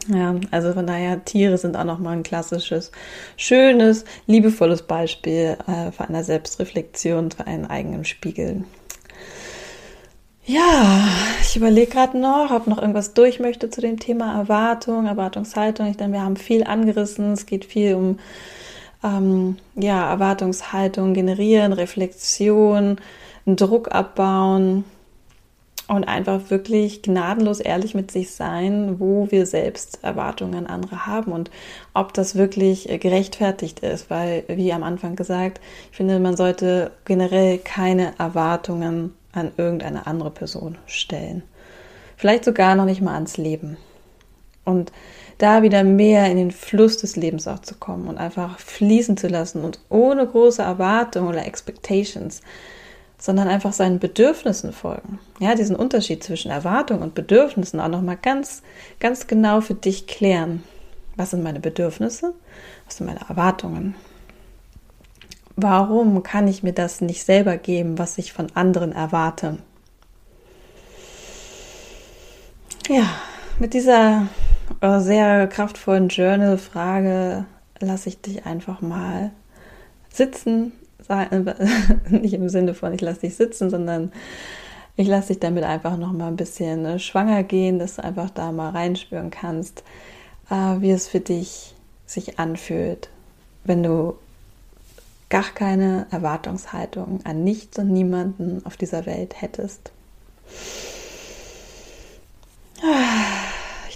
Ja, 0.07 0.35
also 0.51 0.73
von 0.73 0.87
daher, 0.87 1.23
Tiere 1.23 1.57
sind 1.57 1.75
auch 1.77 1.83
nochmal 1.83 2.17
ein 2.17 2.23
klassisches, 2.23 2.91
schönes, 3.37 4.05
liebevolles 4.25 4.81
Beispiel 4.83 5.57
äh, 5.67 5.91
für 5.91 6.07
eine 6.07 6.23
Selbstreflexion, 6.23 7.31
für 7.31 7.45
einen 7.45 7.65
eigenen 7.65 8.05
Spiegel. 8.05 8.63
Ja, 10.45 11.07
ich 11.41 11.55
überlege 11.55 11.91
gerade 11.91 12.17
noch, 12.17 12.49
ob 12.49 12.65
noch 12.65 12.79
irgendwas 12.79 13.13
durch 13.13 13.39
möchte 13.39 13.69
zu 13.69 13.81
dem 13.81 13.99
Thema 13.99 14.35
Erwartung, 14.35 15.05
Erwartungshaltung. 15.05 15.85
Ich 15.87 15.97
denke, 15.97 16.13
wir 16.13 16.23
haben 16.23 16.37
viel 16.37 16.63
angerissen. 16.63 17.33
Es 17.33 17.45
geht 17.45 17.65
viel 17.65 17.93
um 17.93 18.17
ähm, 19.03 19.57
ja, 19.75 20.09
Erwartungshaltung 20.09 21.13
generieren, 21.13 21.73
Reflexion, 21.73 22.97
Druck 23.45 23.93
abbauen 23.93 24.83
und 25.87 26.07
einfach 26.07 26.49
wirklich 26.49 27.01
gnadenlos 27.01 27.59
ehrlich 27.59 27.95
mit 27.95 28.11
sich 28.11 28.31
sein, 28.31 28.99
wo 28.99 29.31
wir 29.31 29.45
selbst 29.47 30.03
Erwartungen 30.03 30.53
an 30.53 30.67
andere 30.67 31.07
haben 31.07 31.31
und 31.31 31.49
ob 31.95 32.13
das 32.13 32.35
wirklich 32.35 32.87
gerechtfertigt 32.99 33.79
ist, 33.79 34.09
weil, 34.09 34.43
wie 34.47 34.71
am 34.71 34.83
Anfang 34.83 35.15
gesagt, 35.15 35.59
ich 35.89 35.97
finde, 35.97 36.19
man 36.19 36.37
sollte 36.37 36.91
generell 37.05 37.57
keine 37.57 38.13
Erwartungen 38.19 39.15
an 39.31 39.51
irgendeine 39.57 40.05
andere 40.05 40.29
Person 40.29 40.77
stellen. 40.85 41.43
Vielleicht 42.17 42.45
sogar 42.45 42.75
noch 42.75 42.85
nicht 42.85 43.01
mal 43.01 43.15
ans 43.15 43.37
Leben. 43.37 43.77
Und 44.65 44.91
da 45.39 45.63
wieder 45.63 45.83
mehr 45.83 46.29
in 46.29 46.37
den 46.37 46.51
Fluss 46.51 46.97
des 46.97 47.15
Lebens 47.15 47.47
auch 47.47 47.59
zu 47.59 47.75
kommen 47.75 48.07
und 48.07 48.17
einfach 48.17 48.59
fließen 48.59 49.17
zu 49.17 49.27
lassen 49.27 49.63
und 49.63 49.79
ohne 49.89 50.27
große 50.27 50.61
Erwartungen 50.61 51.29
oder 51.29 51.45
Expectations, 51.45 52.41
sondern 53.17 53.47
einfach 53.47 53.73
seinen 53.73 53.99
Bedürfnissen 53.99 54.73
folgen. 54.73 55.19
Ja, 55.39 55.55
diesen 55.55 55.75
Unterschied 55.75 56.23
zwischen 56.23 56.51
Erwartung 56.51 57.01
und 57.01 57.15
Bedürfnissen 57.15 57.79
auch 57.79 57.87
nochmal 57.87 58.17
ganz, 58.21 58.61
ganz 58.99 59.27
genau 59.27 59.61
für 59.61 59.73
dich 59.73 60.07
klären. 60.07 60.63
Was 61.15 61.31
sind 61.31 61.41
meine 61.41 61.61
Bedürfnisse? 61.61 62.33
Was 62.85 62.97
sind 62.97 63.07
meine 63.07 63.21
Erwartungen? 63.27 63.95
Warum 65.55 66.21
kann 66.23 66.47
ich 66.47 66.63
mir 66.63 66.73
das 66.73 67.01
nicht 67.01 67.23
selber 67.23 67.57
geben, 67.57 67.97
was 67.97 68.17
ich 68.17 68.33
von 68.33 68.47
anderen 68.55 68.91
erwarte? 68.91 69.57
Ja, 72.89 73.09
mit 73.59 73.73
dieser 73.73 74.27
äh, 74.81 74.99
sehr 74.99 75.47
kraftvollen 75.47 76.09
Journal-Frage 76.09 77.45
lasse 77.79 78.09
ich 78.09 78.21
dich 78.21 78.45
einfach 78.45 78.81
mal 78.81 79.31
sitzen. 80.11 80.73
Nicht 82.09 82.33
im 82.33 82.49
Sinne 82.49 82.73
von, 82.73 82.93
ich 82.93 83.01
lasse 83.01 83.21
dich 83.21 83.35
sitzen, 83.35 83.69
sondern 83.69 84.11
ich 84.95 85.07
lasse 85.07 85.29
dich 85.29 85.39
damit 85.39 85.63
einfach 85.63 85.97
noch 85.97 86.11
mal 86.11 86.27
ein 86.27 86.35
bisschen 86.35 86.85
äh, 86.85 86.99
schwanger 86.99 87.43
gehen, 87.43 87.79
dass 87.79 87.95
du 87.95 88.03
einfach 88.03 88.29
da 88.29 88.51
mal 88.51 88.71
reinspüren 88.71 89.31
kannst, 89.31 89.83
äh, 90.49 90.81
wie 90.81 90.91
es 90.91 91.07
für 91.07 91.19
dich 91.19 91.73
sich 92.05 92.37
anfühlt, 92.37 93.09
wenn 93.63 93.81
du 93.81 94.15
gar 95.29 95.43
keine 95.43 96.07
Erwartungshaltung 96.11 97.21
an 97.23 97.43
nichts 97.43 97.77
und 97.77 97.89
niemanden 97.89 98.61
auf 98.65 98.77
dieser 98.77 99.05
Welt 99.05 99.41
hättest. 99.41 99.91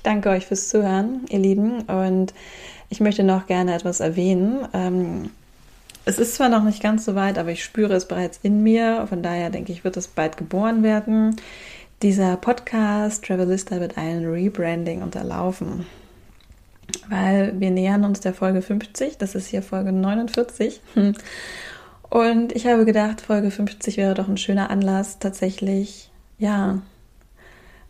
Danke 0.04 0.30
euch 0.30 0.46
fürs 0.46 0.70
Zuhören, 0.70 1.22
ihr 1.30 1.40
Lieben, 1.40 1.82
und 1.84 2.34
ich 2.90 3.00
möchte 3.00 3.24
noch 3.24 3.48
gerne 3.48 3.74
etwas 3.74 4.00
erwähnen. 4.00 4.68
Ähm, 4.74 5.32
es 6.06 6.20
ist 6.20 6.36
zwar 6.36 6.50
noch 6.50 6.64
nicht 6.64 6.84
ganz 6.84 7.06
so 7.06 7.16
weit, 7.16 7.38
aber 7.38 7.50
ich 7.50 7.64
spüre 7.64 7.94
es 7.94 8.08
bereits 8.08 8.40
in 8.44 8.62
mir. 8.62 9.08
Von 9.08 9.24
daher 9.24 9.50
denke 9.50 9.72
ich, 9.72 9.84
wird 9.84 9.98
es 9.98 10.08
bald 10.08 10.38
geboren 10.38 10.84
werden. 10.84 11.38
Dieser 12.02 12.36
Podcast 12.36 13.24
Travelista 13.24 13.80
wird 13.80 13.98
ein 13.98 14.26
Rebranding 14.26 15.02
unterlaufen 15.02 15.86
weil 17.10 17.60
wir 17.60 17.72
nähern 17.72 18.04
uns 18.04 18.20
der 18.20 18.34
Folge 18.34 18.62
50. 18.62 19.18
Das 19.18 19.36
ist 19.36 19.48
hier 19.48 19.62
Folge 19.62 19.92
49. 19.92 20.82
Und 22.10 22.56
ich 22.56 22.68
habe 22.68 22.86
gedacht, 22.86 23.22
Folge 23.22 23.50
50 23.50 23.98
wäre 23.98 24.14
doch 24.14 24.28
ein 24.28 24.38
schöner 24.38 24.70
Anlass, 24.70 25.18
tatsächlich, 25.18 26.12
ja, 26.38 26.82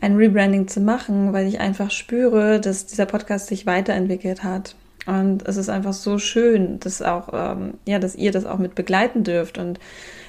ein 0.03 0.17
Rebranding 0.17 0.67
zu 0.67 0.81
machen, 0.81 1.31
weil 1.31 1.47
ich 1.47 1.61
einfach 1.61 1.89
spüre, 1.89 2.59
dass 2.59 2.85
dieser 2.85 3.05
Podcast 3.05 3.47
sich 3.47 3.65
weiterentwickelt 3.65 4.43
hat. 4.43 4.75
Und 5.05 5.47
es 5.47 5.55
ist 5.55 5.69
einfach 5.69 5.93
so 5.93 6.19
schön, 6.19 6.79
dass 6.81 7.01
auch, 7.01 7.29
ähm, 7.31 7.75
ja, 7.85 7.99
dass 7.99 8.15
ihr 8.15 8.33
das 8.33 8.45
auch 8.45 8.57
mit 8.57 8.75
begleiten 8.75 9.23
dürft. 9.23 9.57
Und 9.57 9.79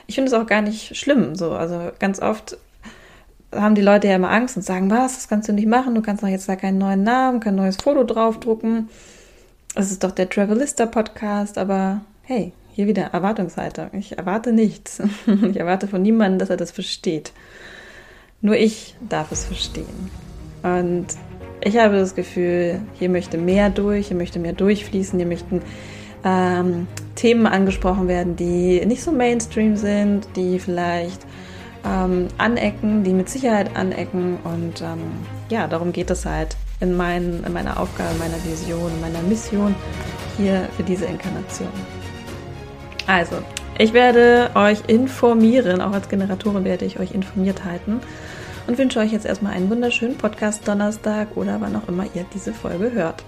ich 0.06 0.14
finde 0.14 0.28
es 0.28 0.34
auch 0.34 0.46
gar 0.46 0.62
nicht 0.62 0.96
schlimm. 0.96 1.34
So, 1.34 1.52
also 1.52 1.90
ganz 1.98 2.20
oft 2.20 2.56
haben 3.52 3.74
die 3.74 3.82
Leute 3.82 4.06
ja 4.06 4.14
immer 4.14 4.30
Angst 4.30 4.56
und 4.56 4.62
sagen, 4.62 4.90
was, 4.90 5.16
das 5.16 5.28
kannst 5.28 5.48
du 5.48 5.52
nicht 5.52 5.68
machen, 5.68 5.94
du 5.96 6.02
kannst 6.02 6.22
doch 6.22 6.28
jetzt 6.28 6.48
da 6.48 6.54
keinen 6.54 6.78
neuen 6.78 7.02
Namen, 7.02 7.40
kein 7.40 7.56
neues 7.56 7.76
Foto 7.76 8.04
draufdrucken. 8.04 8.88
Es 9.74 9.90
ist 9.90 10.04
doch 10.04 10.12
der 10.12 10.28
Travelista 10.28 10.86
Podcast, 10.86 11.58
aber 11.58 12.02
hey, 12.22 12.52
hier 12.72 12.86
wieder 12.86 13.06
Erwartungshaltung. 13.06 13.88
Ich 13.92 14.18
erwarte 14.18 14.52
nichts. 14.52 15.02
Ich 15.26 15.56
erwarte 15.56 15.88
von 15.88 16.02
niemandem, 16.02 16.38
dass 16.38 16.50
er 16.50 16.56
das 16.56 16.70
versteht. 16.70 17.32
Nur 18.44 18.56
ich 18.56 18.94
darf 19.08 19.32
es 19.32 19.46
verstehen. 19.46 20.10
Und 20.62 21.06
ich 21.62 21.78
habe 21.78 21.96
das 21.96 22.14
Gefühl, 22.14 22.82
hier 22.98 23.08
möchte 23.08 23.38
mehr 23.38 23.70
durch, 23.70 24.08
hier 24.08 24.18
möchte 24.18 24.38
mehr 24.38 24.52
durchfließen, 24.52 25.18
hier 25.18 25.26
möchten 25.26 25.62
ähm, 26.26 26.86
Themen 27.14 27.46
angesprochen 27.46 28.06
werden, 28.06 28.36
die 28.36 28.84
nicht 28.84 29.02
so 29.02 29.12
Mainstream 29.12 29.76
sind, 29.76 30.28
die 30.36 30.58
vielleicht 30.58 31.22
ähm, 31.86 32.28
anecken, 32.36 33.02
die 33.02 33.14
mit 33.14 33.30
Sicherheit 33.30 33.74
anecken. 33.76 34.36
Und 34.44 34.82
ähm, 34.82 35.00
ja, 35.48 35.66
darum 35.66 35.90
geht 35.90 36.10
es 36.10 36.26
halt 36.26 36.54
in, 36.80 36.98
mein, 36.98 37.44
in 37.46 37.52
meiner 37.54 37.80
Aufgabe, 37.80 38.10
meiner 38.18 38.44
Vision, 38.44 38.92
meiner 39.00 39.22
Mission 39.22 39.74
hier 40.36 40.68
für 40.76 40.82
diese 40.82 41.06
Inkarnation. 41.06 41.68
Also, 43.06 43.36
ich 43.78 43.94
werde 43.94 44.50
euch 44.54 44.80
informieren, 44.86 45.80
auch 45.80 45.94
als 45.94 46.10
Generatorin 46.10 46.64
werde 46.64 46.84
ich 46.84 47.00
euch 47.00 47.12
informiert 47.12 47.64
halten 47.64 48.02
und 48.66 48.78
wünsche 48.78 48.98
euch 48.98 49.12
jetzt 49.12 49.26
erstmal 49.26 49.52
einen 49.54 49.70
wunderschönen 49.70 50.16
Podcast 50.16 50.66
Donnerstag 50.66 51.36
oder 51.36 51.60
wann 51.60 51.76
auch 51.76 51.88
immer 51.88 52.06
ihr 52.14 52.24
diese 52.34 52.52
Folge 52.52 52.92
hört. 52.92 53.24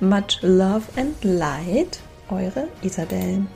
Much 0.00 0.38
love 0.42 0.82
and 0.96 1.22
light, 1.24 1.98
eure 2.30 2.68
Isabellen. 2.82 3.48